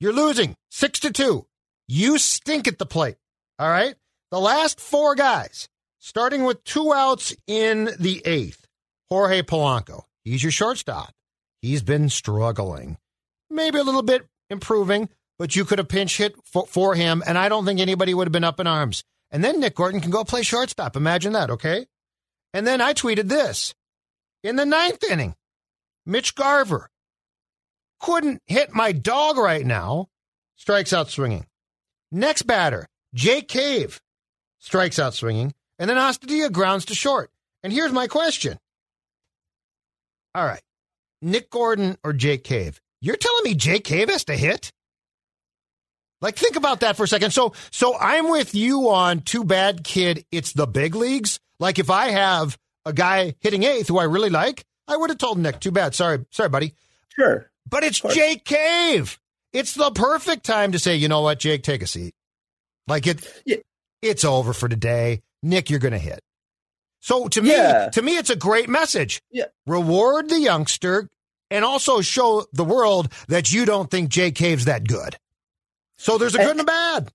[0.00, 1.46] you're losing six to two.
[1.86, 3.16] You stink at the plate.
[3.58, 3.94] All right.
[4.30, 8.66] The last four guys, starting with two outs in the eighth,
[9.10, 10.04] Jorge Polanco.
[10.24, 11.12] He's your shortstop.
[11.60, 12.96] He's been struggling,
[13.50, 15.08] maybe a little bit improving,
[15.38, 18.26] but you could have pinch hit for, for him, and I don't think anybody would
[18.26, 19.02] have been up in arms.
[19.30, 20.96] And then Nick Gordon can go play shortstop.
[20.96, 21.86] Imagine that, okay?
[22.54, 23.74] And then I tweeted this
[24.42, 25.34] in the ninth inning.
[26.06, 26.88] Mitch Garver,
[28.00, 30.08] couldn't hit my dog right now.
[30.56, 31.46] Strikes out swinging.
[32.12, 34.00] Next batter, Jake Cave,
[34.58, 35.54] strikes out swinging.
[35.78, 37.30] And then Astudillo grounds to short.
[37.62, 38.58] And here's my question.
[40.34, 40.62] All right.
[41.22, 42.80] Nick Gordon or Jake Cave?
[43.00, 44.72] You're telling me Jake Cave has to hit?
[46.20, 47.30] Like think about that for a second.
[47.30, 51.40] So so I'm with you on too bad kid, it's the big leagues.
[51.58, 55.18] Like if I have a guy hitting eighth who I really like, I would have
[55.18, 55.94] told Nick, too bad.
[55.94, 56.74] Sorry, sorry, buddy.
[57.14, 57.49] Sure.
[57.70, 59.18] But it's Jake Cave.
[59.52, 62.14] It's the perfect time to say, you know what, Jake, take a seat.
[62.86, 63.56] Like it, yeah.
[64.02, 65.22] it's over for today.
[65.42, 66.20] Nick, you're going to hit.
[67.00, 67.88] So to me, yeah.
[67.90, 69.22] to me, it's a great message.
[69.30, 69.46] Yeah.
[69.66, 71.08] Reward the youngster
[71.50, 75.16] and also show the world that you don't think Jake Cave's that good.
[75.96, 77.12] So there's a good and, and a bad.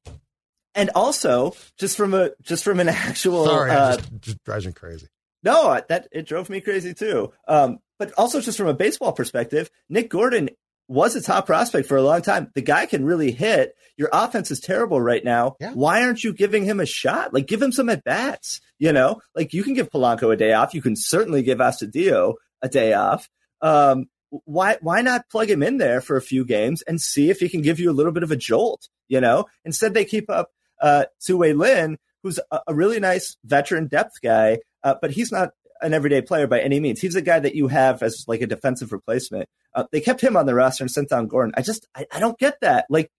[0.73, 4.73] And also, just from a just from an actual, sorry, uh, just, just drives me
[4.73, 5.07] crazy.
[5.45, 7.31] No, that it drove me crazy too.
[7.47, 10.49] Um, but also just from a baseball perspective, Nick Gordon
[10.88, 12.51] was a top prospect for a long time.
[12.53, 13.75] The guy can really hit.
[13.97, 15.55] Your offense is terrible right now.
[15.60, 15.71] Yeah.
[15.73, 17.34] Why aren't you giving him a shot?
[17.34, 18.60] Like, give him some at bats.
[18.77, 20.73] You know, like you can give Polanco a day off.
[20.73, 23.29] You can certainly give Astudillo a day off.
[23.62, 27.39] Um, why why not plug him in there for a few games and see if
[27.39, 28.89] he can give you a little bit of a jolt?
[29.08, 30.49] You know, instead they keep up
[30.81, 35.50] uh, Wei Lin, who's a, a, really nice veteran depth guy, uh, but he's not
[35.82, 37.02] an everyday player by any means.
[37.02, 39.50] He's a guy that you have as like a defensive replacement.
[39.74, 41.54] Uh, they kept him on the roster and sent down Gordon.
[41.58, 42.86] I just, I, I don't get that.
[42.89, 43.12] Like,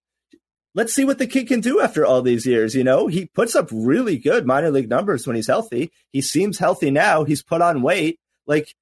[0.75, 2.75] let's see what the kid can do after all these years.
[2.75, 5.91] You know, he puts up really good minor league numbers when he's healthy.
[6.13, 7.25] He seems healthy now.
[7.25, 8.19] He's put on weight.
[8.47, 8.73] Like,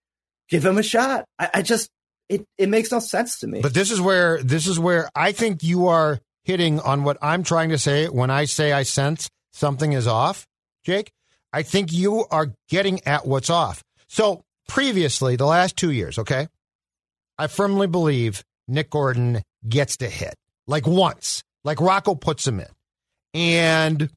[0.48, 1.24] give him a shot.
[1.38, 1.90] I, I just,
[2.28, 3.60] it, it makes no sense to me.
[3.60, 7.42] But this is where, this is where I think you are hitting on what I'm
[7.42, 10.46] trying to say when I say I sense something is off,
[10.84, 11.10] Jake.
[11.54, 13.80] I think you are getting at what's off.
[14.08, 16.48] So previously, the last two years, okay,
[17.38, 20.34] I firmly believe Nick Gordon gets to hit
[20.66, 22.66] like once, like Rocco puts him in.
[23.34, 24.10] And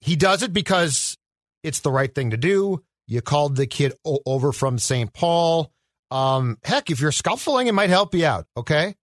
[0.00, 1.16] he does it because
[1.64, 2.84] it's the right thing to do.
[3.08, 5.12] You called the kid o- over from St.
[5.12, 5.72] Paul.
[6.12, 8.46] Um, heck, if you're scuffling, it might help you out.
[8.56, 8.94] Okay.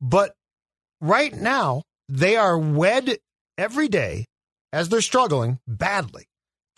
[0.00, 0.34] But
[1.00, 3.18] right now, they are wed
[3.58, 4.26] every day
[4.72, 6.26] as they're struggling badly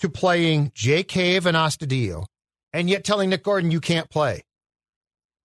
[0.03, 2.27] to playing Jake Cave and Astudillo,
[2.73, 4.43] and yet telling Nick Gordon you can't play.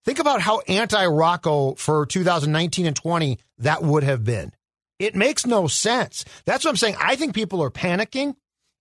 [0.04, 4.52] Think about how anti Rocco for 2019 and 20 that would have been.
[4.98, 6.24] It makes no sense.
[6.44, 6.96] That's what I'm saying.
[7.00, 8.34] I think people are panicking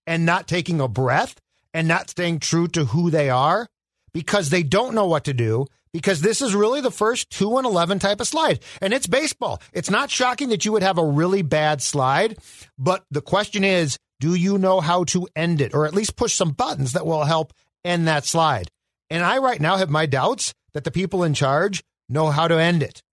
[0.07, 1.35] and not taking a breath
[1.75, 3.67] and not staying true to who they are
[4.13, 7.67] because they don't know what to do because this is really the first 2 and
[7.67, 9.61] 11 type of slide and it's baseball.
[9.73, 12.39] It's not shocking that you would have a really bad slide,
[12.79, 16.33] but the question is do you know how to end it or at least push
[16.33, 17.53] some buttons that will help
[17.83, 18.71] end that slide?
[19.09, 22.59] And I right now have my doubts that the people in charge know how to
[22.59, 23.03] end it.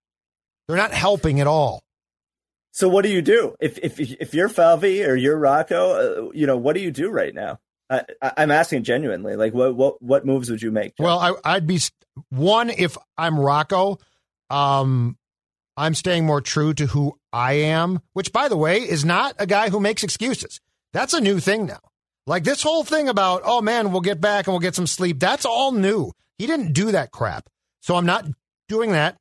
[0.67, 1.85] They're not helping at all.
[2.73, 6.27] So what do you do if if if you're Falvey or you're Rocco?
[6.27, 7.61] Uh, you know what do you do right now?
[7.89, 8.03] I,
[8.37, 9.37] am asking genuinely.
[9.37, 10.97] Like what what what moves would you make?
[10.97, 11.05] John?
[11.05, 11.79] Well, I, would be
[12.31, 13.99] one if I'm Rocco.
[14.51, 15.17] Um,
[15.77, 19.47] I'm staying more true to who I am, which by the way is not a
[19.47, 20.61] guy who makes excuses.
[20.95, 21.81] That's a new thing now.
[22.27, 25.21] Like this whole thing about oh man, we'll get back and we'll get some sleep.
[25.21, 26.13] That's all new.
[26.39, 27.51] He didn't do that crap.
[27.83, 28.25] So I'm not
[28.69, 29.17] doing that.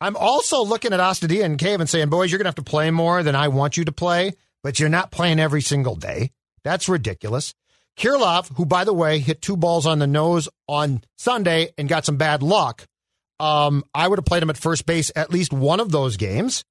[0.00, 2.62] I'm also looking at Astudillo and Cave and saying, boys, you're going to have to
[2.62, 6.32] play more than I want you to play, but you're not playing every single day.
[6.62, 7.54] That's ridiculous.
[7.96, 12.04] Kirilloff, who, by the way, hit two balls on the nose on Sunday and got
[12.04, 12.84] some bad luck,
[13.40, 16.64] um, I would have played him at first base at least one of those games.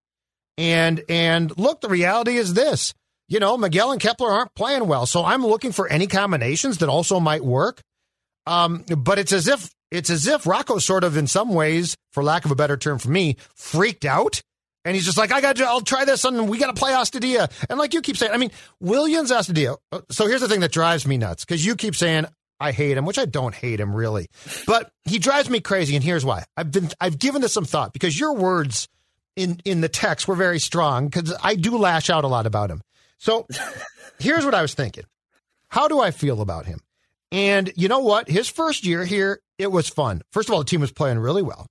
[0.57, 2.93] And and look, the reality is this.
[3.27, 6.89] You know, Miguel and Kepler aren't playing well, so I'm looking for any combinations that
[6.89, 7.81] also might work.
[8.45, 12.23] Um, but it's as if it's as if Rocco sort of, in some ways, for
[12.23, 14.41] lack of a better term for me, freaked out.
[14.85, 16.91] And he's just like, I got to, I'll try this, and we got to play
[16.91, 17.49] Astudillo.
[17.69, 18.51] And like you keep saying, I mean,
[18.83, 19.77] Willians Astudillo.
[19.91, 22.25] Uh, so here's the thing that drives me nuts because you keep saying
[22.59, 24.27] I hate him, which I don't hate him really,
[24.67, 25.95] but he drives me crazy.
[25.95, 28.87] And here's why: I've been, I've given this some thought because your words
[29.35, 32.69] in in the text were very strong because I do lash out a lot about
[32.69, 32.81] him.
[33.23, 33.47] So
[34.19, 35.05] here's what I was thinking:
[35.69, 36.81] How do I feel about him?
[37.31, 38.29] And you know what?
[38.29, 40.23] His first year here, it was fun.
[40.33, 41.67] First of all, the team was playing really well.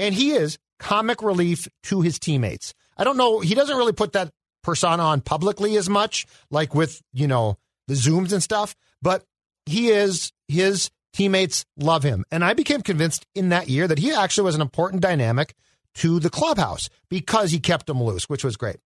[0.00, 2.74] And he is comic relief to his teammates.
[2.98, 3.38] I don't know.
[3.38, 4.30] He doesn't really put that
[4.64, 9.22] persona on publicly as much, like with, you know, the Zooms and stuff, but
[9.64, 12.24] he is, his teammates love him.
[12.32, 15.54] And I became convinced in that year that he actually was an important dynamic
[15.94, 18.76] to the clubhouse because he kept them loose, which was great.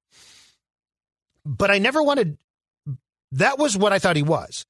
[1.45, 2.39] But I never wanted,
[3.33, 4.65] that was what I thought he was.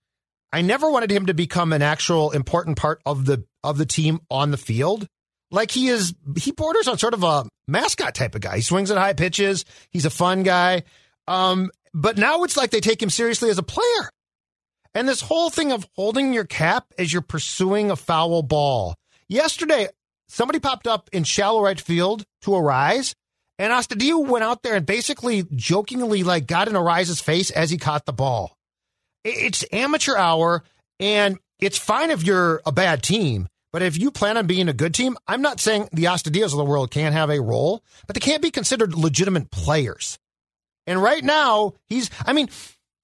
[0.52, 4.20] I never wanted him to become an actual important part of the of the team
[4.30, 5.06] on the field.
[5.50, 8.56] Like he is, he borders on sort of a mascot type of guy.
[8.56, 9.64] He swings at high pitches.
[9.90, 10.84] He's a fun guy.
[11.26, 14.10] Um, but now it's like they take him seriously as a player.
[14.94, 18.94] And this whole thing of holding your cap as you're pursuing a foul ball.
[19.28, 19.88] Yesterday,
[20.28, 23.14] somebody popped up in shallow right field to Arraez,
[23.60, 27.76] and Astudillo went out there and basically jokingly like got in Arraez's face as he
[27.76, 28.56] caught the ball.
[29.22, 30.64] It's amateur hour,
[30.98, 33.48] and it's fine if you're a bad team.
[33.70, 36.56] But if you plan on being a good team, I'm not saying the Astudillos of
[36.56, 40.18] the world can't have a role, but they can't be considered legitimate players.
[40.86, 42.48] And right now, he's, I mean,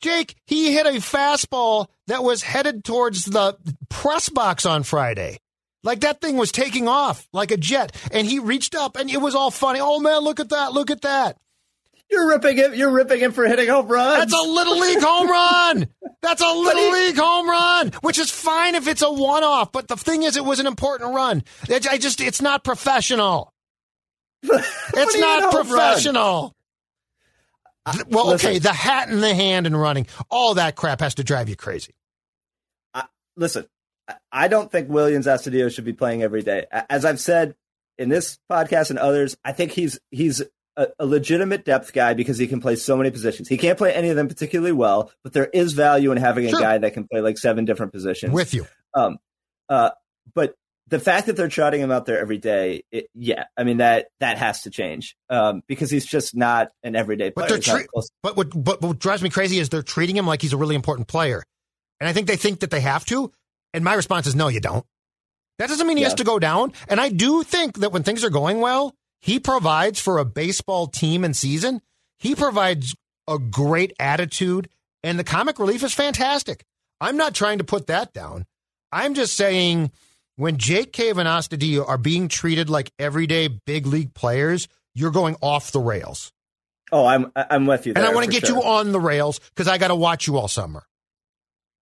[0.01, 3.59] Jake, he hit a fastball that was headed towards the
[3.90, 5.38] press box on Friday.
[5.87, 9.20] Like that thing was taking off like a jet, and he reached up, and it
[9.20, 9.79] was all funny.
[9.81, 10.72] Oh man, look at that!
[10.72, 11.38] Look at that!
[12.11, 12.75] You're ripping him.
[12.75, 14.18] You're ripping him for hitting home runs.
[14.18, 15.87] That's a little league home run.
[16.22, 19.70] That's a little league home run, which is fine if it's a one-off.
[19.70, 21.44] But the thing is, it was an important run.
[21.70, 23.53] I just, it's not professional.
[24.42, 26.53] it's not professional.
[27.85, 31.14] Uh, well, listen, okay, the hat in the hand and running, all that crap has
[31.16, 31.94] to drive you crazy.
[32.94, 33.03] Uh,
[33.37, 33.66] listen,
[34.31, 36.66] I don't think Willians Astudillo should be playing every day.
[36.71, 37.55] As I've said
[37.99, 40.42] in this podcast and others, I think he's he's
[40.77, 43.49] a, a, legitimate depth guy because he can play so many positions.
[43.49, 46.51] He can't play any of them particularly well, but there is value in having a
[46.51, 46.61] sure.
[46.61, 48.33] guy that can play like seven different positions.
[48.33, 48.66] With you.
[48.95, 49.19] Um,
[49.69, 49.90] uh,
[50.35, 50.55] but
[50.88, 54.09] the fact that they're trotting him out there every day, it, yeah, I mean that
[54.21, 57.49] that has to change um, because he's just not an everyday player.
[57.49, 57.87] But, tre-
[58.23, 60.77] but, what, but what drives me crazy is they're treating him like he's a really
[60.77, 61.42] important player,
[62.01, 63.33] and I think they think that they have to.
[63.76, 64.86] And my response is, no, you don't.
[65.58, 66.08] That doesn't mean he yeah.
[66.08, 66.72] has to go down.
[66.88, 70.86] And I do think that when things are going well, he provides for a baseball
[70.86, 71.82] team and season.
[72.18, 72.96] He provides
[73.28, 74.70] a great attitude,
[75.02, 76.64] and the comic relief is fantastic.
[77.02, 78.46] I'm not trying to put that down.
[78.90, 79.92] I'm just saying
[80.36, 85.36] when Jake Cave and Astudillo are being treated like everyday big league players, you're going
[85.42, 86.32] off the rails.
[86.90, 87.92] Oh, I'm I'm with you.
[87.94, 88.56] and I want to get sure.
[88.56, 90.86] you on the rails because I got to watch you all summer.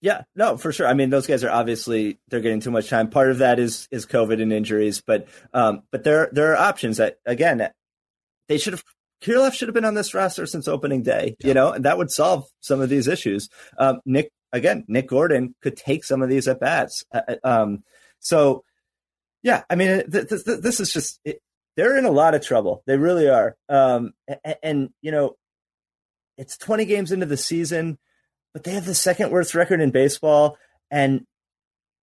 [0.04, 0.86] Yeah, no, for sure.
[0.86, 3.08] I mean, those guys are obviously they're getting too much time.
[3.08, 6.98] Part of that is is COVID and injuries, but um, but there there are options
[6.98, 7.70] that again
[8.46, 8.84] they should have.
[9.22, 11.48] Kirilloff should have been on this roster since opening day, yeah.
[11.48, 13.48] you know, and that would solve some of these issues.
[13.78, 17.02] Um, Nick again, Nick Gordon could take some of these at bats.
[17.10, 17.82] Uh, uh um,
[18.20, 18.62] so
[19.42, 21.40] yeah, I mean, th- th- th- this is just it,
[21.78, 22.82] they're in a lot of trouble.
[22.86, 23.56] They really are.
[23.70, 25.36] Um, and, and you know,
[26.36, 27.96] it's 20 games into the season
[28.54, 30.56] but they have the second worst record in baseball.
[30.90, 31.26] And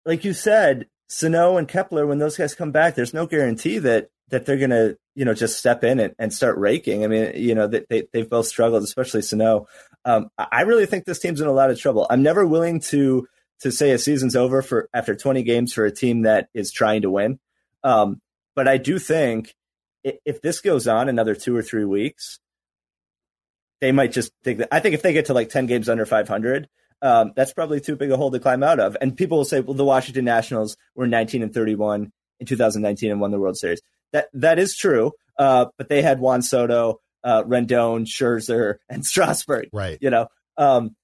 [0.05, 4.11] like you said, Sano and Kepler, when those guys come back, there's no guarantee that
[4.29, 7.03] that they're going to, you know, just step in and, and start raking.
[7.03, 9.67] I mean, you know, they, they, they've both struggled, especially Sano.
[10.05, 12.07] Um, I really think this team's in a lot of trouble.
[12.09, 13.27] I'm never willing to
[13.61, 17.03] to say a season's over for after 20 games for a team that is trying
[17.03, 17.39] to win.
[17.85, 18.21] Um,
[18.55, 19.55] but I do think
[20.03, 22.39] if this goes on another two or three weeks,
[23.81, 24.69] they might just think that.
[24.73, 26.69] I think if they get to like ten games under 500,
[27.03, 28.97] um, that's probably too big a hole to climb out of.
[29.01, 33.21] And people will say, well, the Washington Nationals were 19 and 31 in 2019 and
[33.21, 33.81] won the World Series.
[34.13, 39.69] That that is true, uh, but they had Juan Soto, uh, Rendon, Scherzer, and Strasburg.
[39.73, 39.99] Right.
[40.01, 40.97] You know, um,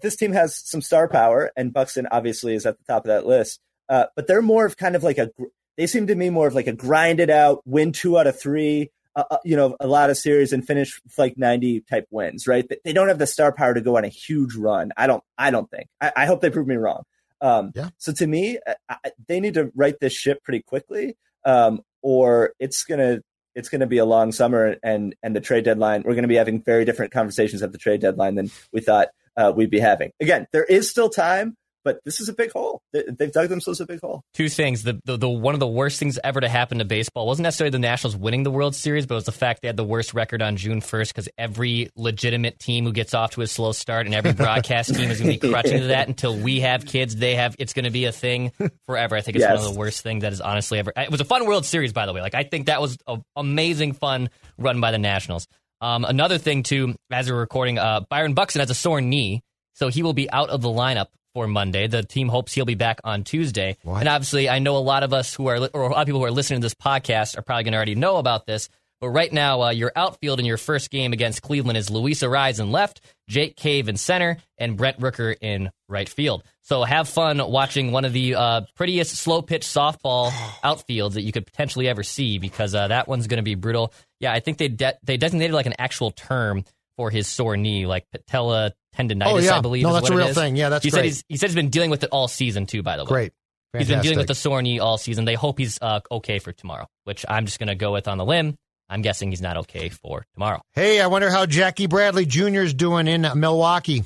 [0.00, 3.26] this team has some star power, and Buxton obviously is at the top of that
[3.26, 3.60] list.
[3.88, 5.30] Uh, but they're more of kind of like a.
[5.76, 8.92] They seem to me more of like a grinded out, win two out of three,
[9.16, 12.68] uh, you know, a lot of series and finish like 90 type wins, right?
[12.84, 14.92] They don't have the star power to go on a huge run.
[14.96, 15.88] I don't, I don't think.
[16.00, 17.04] I, I hope they prove me wrong.
[17.40, 17.90] Um, yeah.
[17.98, 18.58] So to me,
[18.88, 18.96] I,
[19.28, 23.20] they need to right this ship pretty quickly, um, or it's gonna
[23.54, 26.04] it's gonna be a long summer, and and the trade deadline.
[26.04, 29.52] We're gonna be having very different conversations at the trade deadline than we thought uh,
[29.54, 30.12] we'd be having.
[30.20, 32.82] Again, there is still time, but this is a big hole.
[32.92, 34.22] They've dug themselves a big hole.
[34.32, 37.26] Two things: the, the, the one of the worst things ever to happen to baseball
[37.26, 39.76] wasn't necessarily the Nationals winning the World Series, but it was the fact they had
[39.76, 43.46] the worst record on June first because every legitimate team who gets off to a
[43.46, 46.60] slow start and every broadcast team is going to be crutching to that until we
[46.60, 47.14] have kids.
[47.16, 48.52] They have it's going to be a thing
[48.86, 49.16] forever.
[49.16, 49.58] I think it's yes.
[49.58, 50.92] one of the worst things that is honestly ever.
[50.96, 52.20] It was a fun World Series, by the way.
[52.22, 55.46] Like I think that was an amazing fun run by the Nationals.
[55.80, 59.42] Um, another thing too, as we're recording, uh, Byron Buxton has a sore knee.
[59.74, 61.86] So he will be out of the lineup for Monday.
[61.88, 63.76] The team hopes he'll be back on Tuesday.
[63.82, 64.00] What?
[64.00, 66.20] And obviously, I know a lot of us who are, or a lot of people
[66.20, 68.70] who are listening to this podcast are probably going to already know about this.
[69.00, 72.58] But right now, uh, your outfield in your first game against Cleveland is Luis Arraez
[72.58, 76.42] in left, Jake Cave in center, and Brent Rooker in right field.
[76.62, 80.30] So have fun watching one of the uh, prettiest slow pitch softball
[80.64, 83.92] outfields that you could potentially ever see because uh, that one's going to be brutal.
[84.20, 86.64] Yeah, I think they de- they designated like an actual term
[86.96, 89.58] for his sore knee, like patella tendonitis, oh, yeah.
[89.58, 89.82] I believe.
[89.82, 90.56] No, that's a real thing.
[90.56, 90.98] Yeah, that's he great.
[90.98, 92.82] Said he's, he said he's been dealing with it all season too.
[92.82, 93.32] By the way, great.
[93.72, 93.78] Fantastic.
[93.78, 95.24] He's been dealing with the sore knee all season.
[95.24, 98.18] They hope he's uh, okay for tomorrow, which I'm just going to go with on
[98.18, 98.56] the limb.
[98.88, 100.60] I'm guessing he's not okay for tomorrow.
[100.72, 102.60] Hey, I wonder how Jackie Bradley Jr.
[102.60, 104.04] is doing in Milwaukee.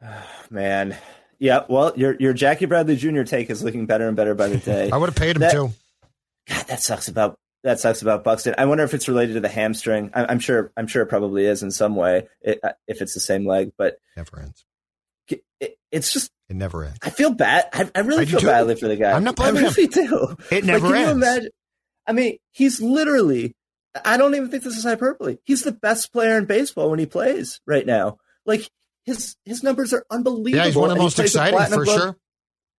[0.50, 0.96] man,
[1.38, 1.64] yeah.
[1.68, 3.22] Well, your your Jackie Bradley Jr.
[3.22, 4.90] take is looking better and better by the day.
[4.92, 5.70] I would have paid him that, too.
[6.48, 8.54] God, that sucks about that sucks about Buxton.
[8.58, 10.10] I wonder if it's related to the hamstring.
[10.14, 10.72] I, am sure.
[10.76, 12.28] I'm sure it probably is in some way.
[12.40, 14.64] It, uh, if it's the same leg, but it never ends.
[15.60, 16.98] It, it's just it never ends.
[17.02, 17.66] I feel bad.
[17.72, 19.12] I, I really I feel badly for the guy.
[19.12, 20.08] I'm not blaming I really him.
[20.08, 20.36] Do.
[20.50, 21.12] It never like, ends.
[21.12, 21.50] imagine,
[22.06, 23.54] I mean, he's literally.
[24.04, 25.36] I don't even think this is hyperbole.
[25.44, 28.16] He's the best player in baseball when he plays right now.
[28.46, 28.68] Like
[29.04, 30.56] his his numbers are unbelievable.
[30.56, 32.16] Yeah, he's one of the most exciting for sure.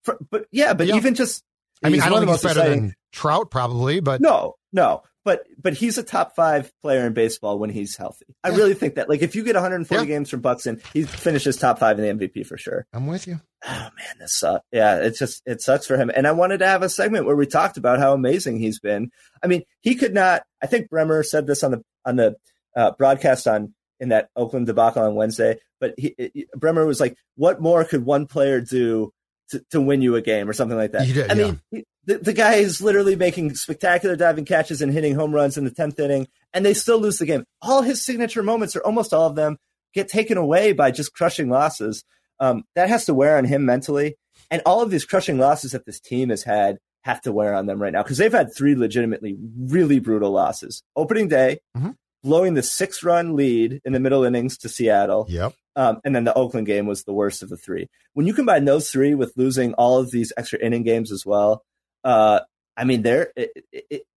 [0.04, 0.96] For, but yeah, but yeah.
[0.96, 1.44] even just
[1.84, 2.82] I mean, I don't think he's better exciting.
[2.82, 5.04] than Trout, probably, but no, no.
[5.26, 8.26] But but he's a top five player in baseball when he's healthy.
[8.44, 8.58] I yeah.
[8.58, 9.08] really think that.
[9.08, 10.06] Like, if you get 140 yeah.
[10.06, 12.86] games from Buxton, he finishes top five in the MVP for sure.
[12.92, 13.40] I'm with you.
[13.66, 14.66] Oh man, this sucks.
[14.74, 16.12] Yeah, it's just it sucks for him.
[16.14, 19.12] And I wanted to have a segment where we talked about how amazing he's been.
[19.42, 20.44] I mean, he could not.
[20.62, 22.36] I think Bremer said this on the on the
[22.76, 25.58] uh, broadcast on in that Oakland debacle on Wednesday.
[25.80, 29.14] But he, Bremer was like, "What more could one player do
[29.54, 31.08] to, to win you a game or something like that.
[31.08, 31.52] Did, I yeah.
[31.72, 35.64] mean, the, the guy is literally making spectacular diving catches and hitting home runs in
[35.64, 37.46] the 10th inning, and they still lose the game.
[37.62, 39.58] All his signature moments, or almost all of them,
[39.94, 42.04] get taken away by just crushing losses.
[42.40, 44.18] Um, that has to wear on him mentally.
[44.52, 47.66] And all of these crushing losses that this team has had have to wear on
[47.66, 50.84] them right now because they've had three legitimately really brutal losses.
[50.96, 51.92] Opening day, mm-hmm.
[52.24, 55.26] blowing the six run lead in the middle innings to Seattle.
[55.30, 55.54] Yep.
[55.76, 57.90] Um, and then the Oakland game was the worst of the three.
[58.14, 61.64] When you combine those three with losing all of these extra inning games as well,
[62.04, 62.42] uh,
[62.76, 63.32] I mean, there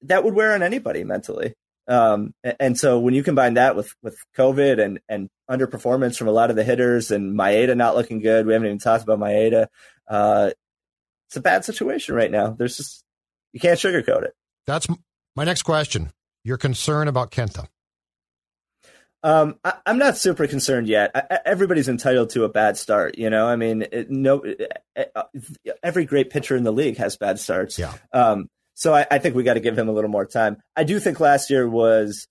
[0.03, 1.53] that would wear on anybody mentally.
[1.87, 6.31] Um, and so when you combine that with with COVID and and underperformance from a
[6.31, 9.67] lot of the hitters and Maeda not looking good, we haven't even talked about Maeda.
[10.07, 10.51] Uh,
[11.27, 12.51] it's a bad situation right now.
[12.51, 13.03] There's just
[13.53, 14.33] you can't sugarcoat it.
[14.65, 14.87] That's
[15.35, 16.11] my next question.
[16.43, 17.67] Your concern about Kenta?
[19.25, 21.09] Um, I, am not super concerned yet.
[21.15, 23.47] I, everybody's entitled to a bad start, you know.
[23.47, 24.71] I mean, it, no, it,
[25.15, 25.23] uh,
[25.81, 27.79] every great pitcher in the league has bad starts.
[27.79, 27.91] Yeah.
[28.13, 30.57] Um, so I, I think we got to give him a little more time.
[30.75, 32.27] I do think last year was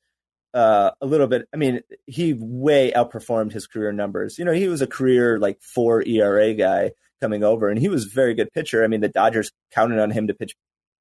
[0.54, 1.48] uh, a little bit.
[1.52, 4.38] I mean, he way outperformed his career numbers.
[4.38, 8.06] You know, he was a career like four ERA guy coming over, and he was
[8.06, 8.84] a very good pitcher.
[8.84, 10.54] I mean, the Dodgers counted on him to pitch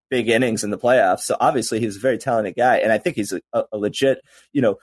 [0.09, 1.19] big innings in the playoffs.
[1.19, 4.21] So obviously, he's a very talented guy, and I think he's a, a legit,
[4.53, 4.77] you know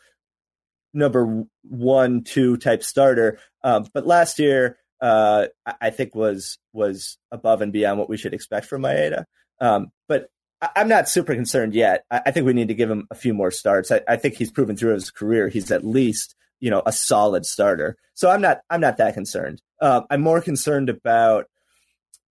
[0.92, 3.38] number one, two type starter.
[3.62, 5.46] Um, but last year, uh,
[5.80, 9.24] I think was was above and beyond what we should expect from Maeda.
[9.60, 10.28] Um, but
[10.60, 12.04] I, am not super concerned yet.
[12.10, 13.90] I, I, think we need to give him a few more starts.
[13.90, 17.46] I, I, think he's proven through his career he's at least you know a solid
[17.46, 17.96] starter.
[18.14, 19.62] So I'm not I'm not that concerned.
[19.80, 21.46] Uh, I'm more concerned about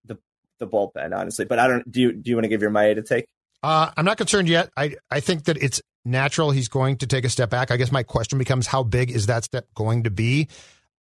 [0.05, 0.19] the
[0.59, 1.47] the bullpen, honestly.
[1.47, 1.91] But I don't.
[1.91, 3.27] Do you do you want to give your Maeda take?
[3.63, 4.71] Uh, I'm not concerned yet.
[4.77, 7.71] I, I think that it's natural he's going to take a step back.
[7.71, 10.49] I guess my question becomes how big is that step going to be?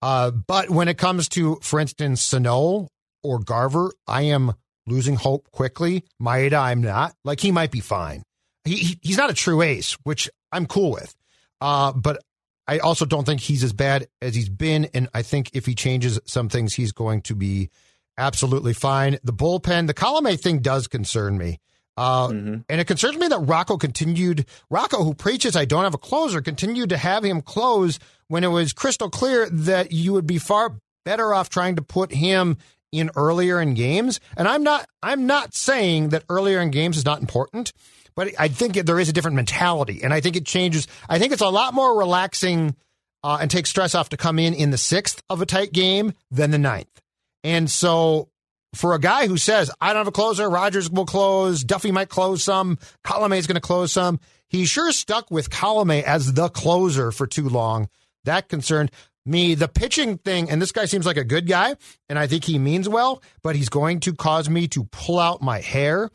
[0.01, 2.89] Uh, but when it comes to, for instance, Sano
[3.23, 4.53] or Garver, I am
[4.87, 6.05] losing hope quickly.
[6.23, 7.15] Maeda, I'm not.
[7.25, 8.23] Like he might be fine.
[8.65, 11.15] He, he he's not a true ace, which I'm cool with.
[11.61, 12.23] Uh, but
[12.67, 14.89] I also don't think he's as bad as he's been.
[14.95, 17.71] And I think if he changes some things, he's going to be
[18.17, 19.19] absolutely fine.
[19.25, 21.59] The bullpen, the Colome thing does concern me.
[21.99, 22.57] Uh, mm-hmm.
[22.69, 26.41] And it concerns me that Rocco continued, Rocco, who preaches I don't have a closer,
[26.41, 30.77] continued to have him close when it was crystal clear that you would be far
[31.05, 32.57] better off trying to put him
[32.93, 34.21] in earlier in games.
[34.37, 37.73] And I'm not, I'm not saying that earlier in games is not important,
[38.15, 40.03] but I think there is a different mentality.
[40.05, 40.87] And I think it changes.
[41.09, 42.77] I think it's a lot more relaxing
[43.25, 46.15] uh, and takes stress off to come in in the sixth of a tight game
[46.31, 47.03] than the ninth.
[47.43, 48.29] And so
[48.75, 52.09] for a guy who says, I don't have a closer, Rogers will close, Duffy might
[52.09, 56.49] close some, Colome is going to close some, he sure stuck with Colome as the
[56.49, 57.89] closer for too long.
[58.25, 58.91] That concerned
[59.25, 59.55] me.
[59.55, 61.77] The pitching thing, and this guy seems like a good guy,
[62.09, 65.43] and I think he means well, but he's going to cause me to pull out
[65.43, 66.11] my hair.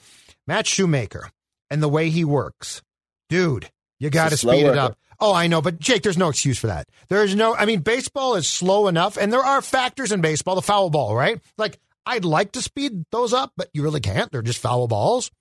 [0.48, 1.30] Matt Shoemaker
[1.70, 2.82] and the way he works.
[3.30, 4.72] Dude, you got to speed worker.
[4.74, 4.98] it up.
[5.20, 6.90] Oh, I know, but Jake, there's no excuse for that.
[7.08, 10.56] There is no, I mean, baseball is slow enough, and there are factors in baseball,
[10.56, 11.40] the foul ball, right?
[11.58, 14.32] Like, I'd like to speed those up, but you really can't.
[14.32, 15.32] They're just foul balls.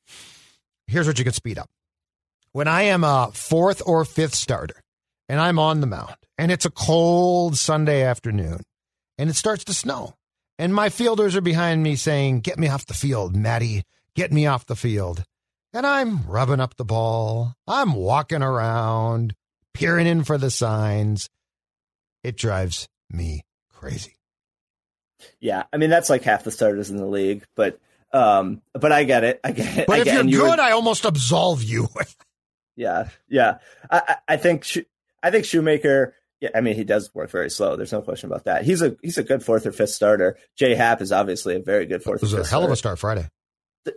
[0.86, 1.70] Here's what you can speed up.
[2.52, 4.82] When I am a fourth or fifth starter
[5.28, 8.60] and I'm on the mound and it's a cold Sunday afternoon
[9.18, 10.14] and it starts to snow
[10.58, 13.82] and my fielders are behind me saying, Get me off the field, Matty,
[14.14, 15.24] get me off the field.
[15.72, 17.54] And I'm rubbing up the ball.
[17.66, 19.34] I'm walking around,
[19.72, 21.28] peering in for the signs.
[22.22, 24.16] It drives me crazy.
[25.40, 27.78] Yeah, I mean that's like half the starters in the league, but
[28.12, 29.40] um, but I get it.
[29.42, 29.86] I get it.
[29.86, 31.88] But I if you're you good, I almost absolve you.
[32.76, 33.58] yeah, yeah.
[33.90, 34.66] I, I think
[35.22, 36.14] I think Shoemaker.
[36.40, 37.76] Yeah, I mean he does work very slow.
[37.76, 38.64] There's no question about that.
[38.64, 40.36] He's a he's a good fourth or fifth starter.
[40.56, 42.16] Jay Happ is obviously a very good fourth.
[42.16, 42.66] It was a hell starter.
[42.66, 43.28] of a start Friday.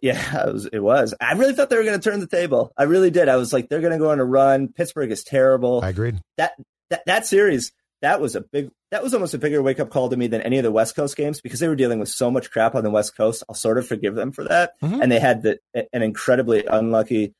[0.01, 1.13] Yeah, it was, it was.
[1.19, 2.71] I really thought they were going to turn the table.
[2.77, 3.29] I really did.
[3.29, 4.69] I was like, they're going to go on a run.
[4.69, 5.81] Pittsburgh is terrible.
[5.83, 6.19] I agreed.
[6.37, 6.53] That
[6.89, 7.71] that that series
[8.01, 10.41] that was a big that was almost a bigger wake up call to me than
[10.41, 12.83] any of the West Coast games because they were dealing with so much crap on
[12.83, 13.43] the West Coast.
[13.49, 14.73] I'll sort of forgive them for that.
[14.81, 15.01] Mm-hmm.
[15.01, 17.33] And they had the, an incredibly unlucky,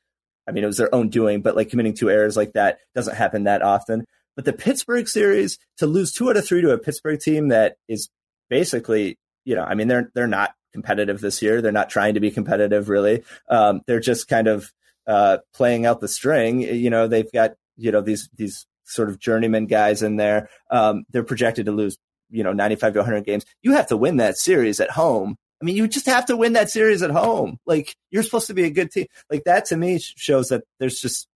[0.47, 3.15] I mean, it was their own doing, but like committing two errors like that doesn't
[3.15, 4.05] happen that often.
[4.35, 7.77] But the Pittsburgh series to lose two out of three to a Pittsburgh team that
[7.87, 8.09] is
[8.49, 11.61] basically, you know, I mean, they're they're not competitive this year.
[11.61, 13.23] They're not trying to be competitive really.
[13.49, 14.73] Um, they're just kind of
[15.07, 16.59] uh, playing out the string.
[16.59, 20.49] You know, they've got you know these these sort of journeyman guys in there.
[20.71, 21.97] Um, they're projected to lose,
[22.29, 23.45] you know, 95 to 100 games.
[23.61, 25.35] You have to win that series at home.
[25.61, 27.59] I mean, you just have to win that series at home.
[27.65, 29.07] Like you're supposed to be a good team.
[29.31, 31.27] Like that to me shows that there's just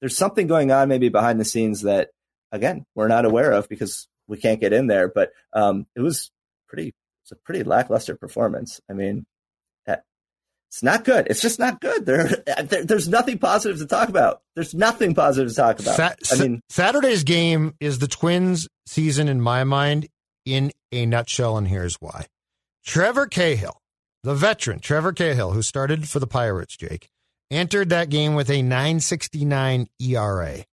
[0.00, 2.10] there's something going on maybe behind the scenes that
[2.52, 5.08] again we're not aware of because we can't get in there.
[5.08, 6.30] But um, it was
[6.68, 6.94] pretty
[7.24, 8.80] it's a pretty lackluster performance.
[8.88, 9.26] I mean,
[10.74, 11.28] it's not good.
[11.30, 12.04] It's just not good.
[12.04, 12.26] There,
[12.64, 14.42] there, there's nothing positive to talk about.
[14.56, 15.94] There's nothing positive to talk about.
[15.94, 20.08] Sa- I mean, Saturday's game is the Twins' season in my mind
[20.44, 22.26] in a nutshell, and here's why.
[22.84, 23.78] Trevor Cahill,
[24.24, 27.08] the veteran Trevor Cahill, who started for the Pirates, Jake,
[27.52, 30.64] entered that game with a 969 ERA.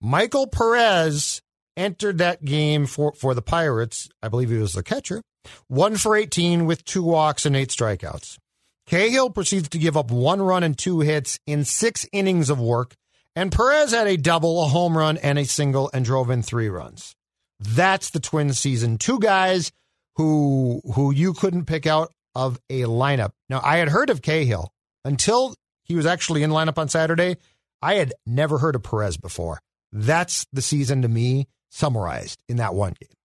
[0.00, 1.40] Michael Perez
[1.76, 4.08] entered that game for, for the Pirates.
[4.20, 5.22] I believe he was the catcher.
[5.68, 8.38] One for 18 with two walks and eight strikeouts.
[8.86, 12.94] Cahill proceeds to give up one run and two hits in six innings of work,
[13.34, 16.68] and Perez had a double, a home run, and a single and drove in three
[16.68, 17.14] runs.
[17.58, 18.98] That's the twin season.
[18.98, 19.72] Two guys
[20.16, 23.30] who who you couldn't pick out of a lineup.
[23.48, 24.72] Now, I had heard of Cahill
[25.04, 27.36] until he was actually in lineup on Saturday.
[27.82, 29.60] I had never heard of Perez before.
[29.92, 33.15] That's the season to me summarized in that one game.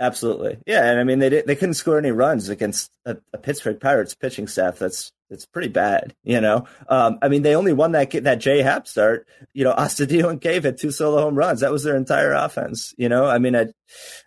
[0.00, 3.80] Absolutely, yeah, and I mean they they couldn't score any runs against a, a Pittsburgh
[3.80, 6.66] Pirates pitching staff that's it's pretty bad, you know.
[6.88, 9.26] Um, I mean they only won that that J Happ start.
[9.52, 11.60] You know, Astudillo and Cave had two solo home runs.
[11.60, 12.94] That was their entire offense.
[12.96, 13.66] You know, I mean, I,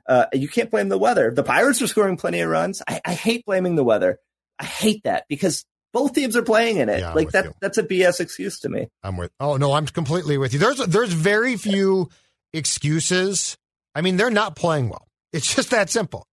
[0.08, 1.32] uh, you can't blame the weather.
[1.32, 2.82] The Pirates were scoring plenty of runs.
[2.88, 4.20] I, I hate blaming the weather.
[4.60, 7.00] I hate that because both teams are playing in it.
[7.00, 7.54] Yeah, like that, you.
[7.60, 8.88] that's a BS excuse to me.
[9.04, 9.32] I'm with.
[9.40, 10.60] Oh no, I'm completely with you.
[10.60, 12.10] There's there's very few
[12.54, 13.58] excuses.
[13.96, 15.08] I mean, they're not playing well.
[15.34, 16.26] It's just that simple.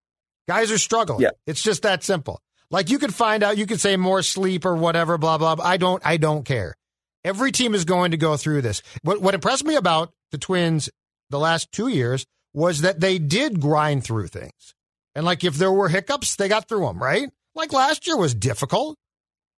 [0.49, 1.21] Guys are struggling.
[1.21, 1.31] Yeah.
[1.47, 2.41] It's just that simple.
[2.71, 5.65] Like you could find out, you could say more sleep or whatever, blah, blah, blah.
[5.65, 6.75] I don't, I don't care.
[7.25, 8.83] Every team is going to go through this.
[9.03, 10.91] What, what impressed me about the Twins
[11.31, 14.75] the last two years was that they did grind through things.
[15.15, 17.29] And like if there were hiccups, they got through them, right?
[17.55, 18.97] Like last year was difficult,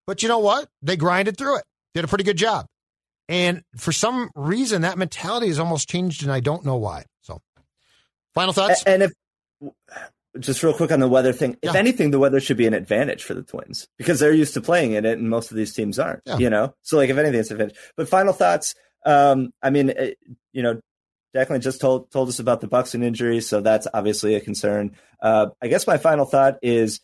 [0.07, 0.68] but you know what?
[0.82, 1.64] They grinded through it,
[1.95, 2.66] did a pretty good job.
[3.28, 7.05] And for some reason, that mentality has almost changed, and I don't know why.
[7.22, 7.41] So,
[8.34, 8.82] final thoughts?
[8.84, 9.12] And if
[10.38, 11.78] just real quick on the weather thing, if Yeah.
[11.78, 14.92] anything, the weather should be an advantage for the Twins because they're used to playing
[14.92, 16.22] in it, and most of these teams aren't.
[16.24, 16.38] Yeah.
[16.38, 17.76] You know, so like if anything, it's an advantage.
[17.96, 18.74] But final thoughts.
[19.04, 20.18] Um, I mean, it,
[20.52, 20.80] you know,
[21.34, 24.96] Declan just told told us about the Buxton injury, so that's obviously a concern.
[25.22, 27.00] Uh, I guess my final thought is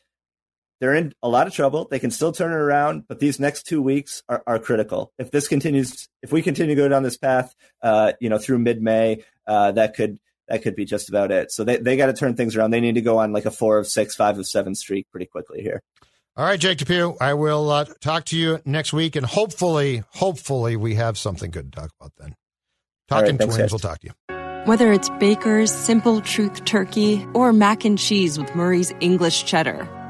[0.80, 1.88] they're in a lot of trouble.
[1.90, 5.10] They can still turn it around, but these next two weeks are, are critical.
[5.18, 8.58] If this continues, if we continue to go down this path, uh, you know, through
[8.58, 10.18] mid May, uh, that could
[10.48, 11.52] that could be just about it.
[11.52, 12.70] So they, they got to turn things around.
[12.70, 15.26] They need to go on like a four of six, five of seven streak pretty
[15.26, 15.82] quickly here.
[16.36, 20.76] All right, Jake Depew, I will uh, talk to you next week, and hopefully, hopefully,
[20.76, 22.34] we have something good to talk about then.
[23.10, 23.72] All right, Talking thanks, Twins, guys.
[23.72, 24.66] we'll talk to you.
[24.66, 29.88] Whether it's Baker's Simple Truth Turkey or mac and cheese with Murray's English Cheddar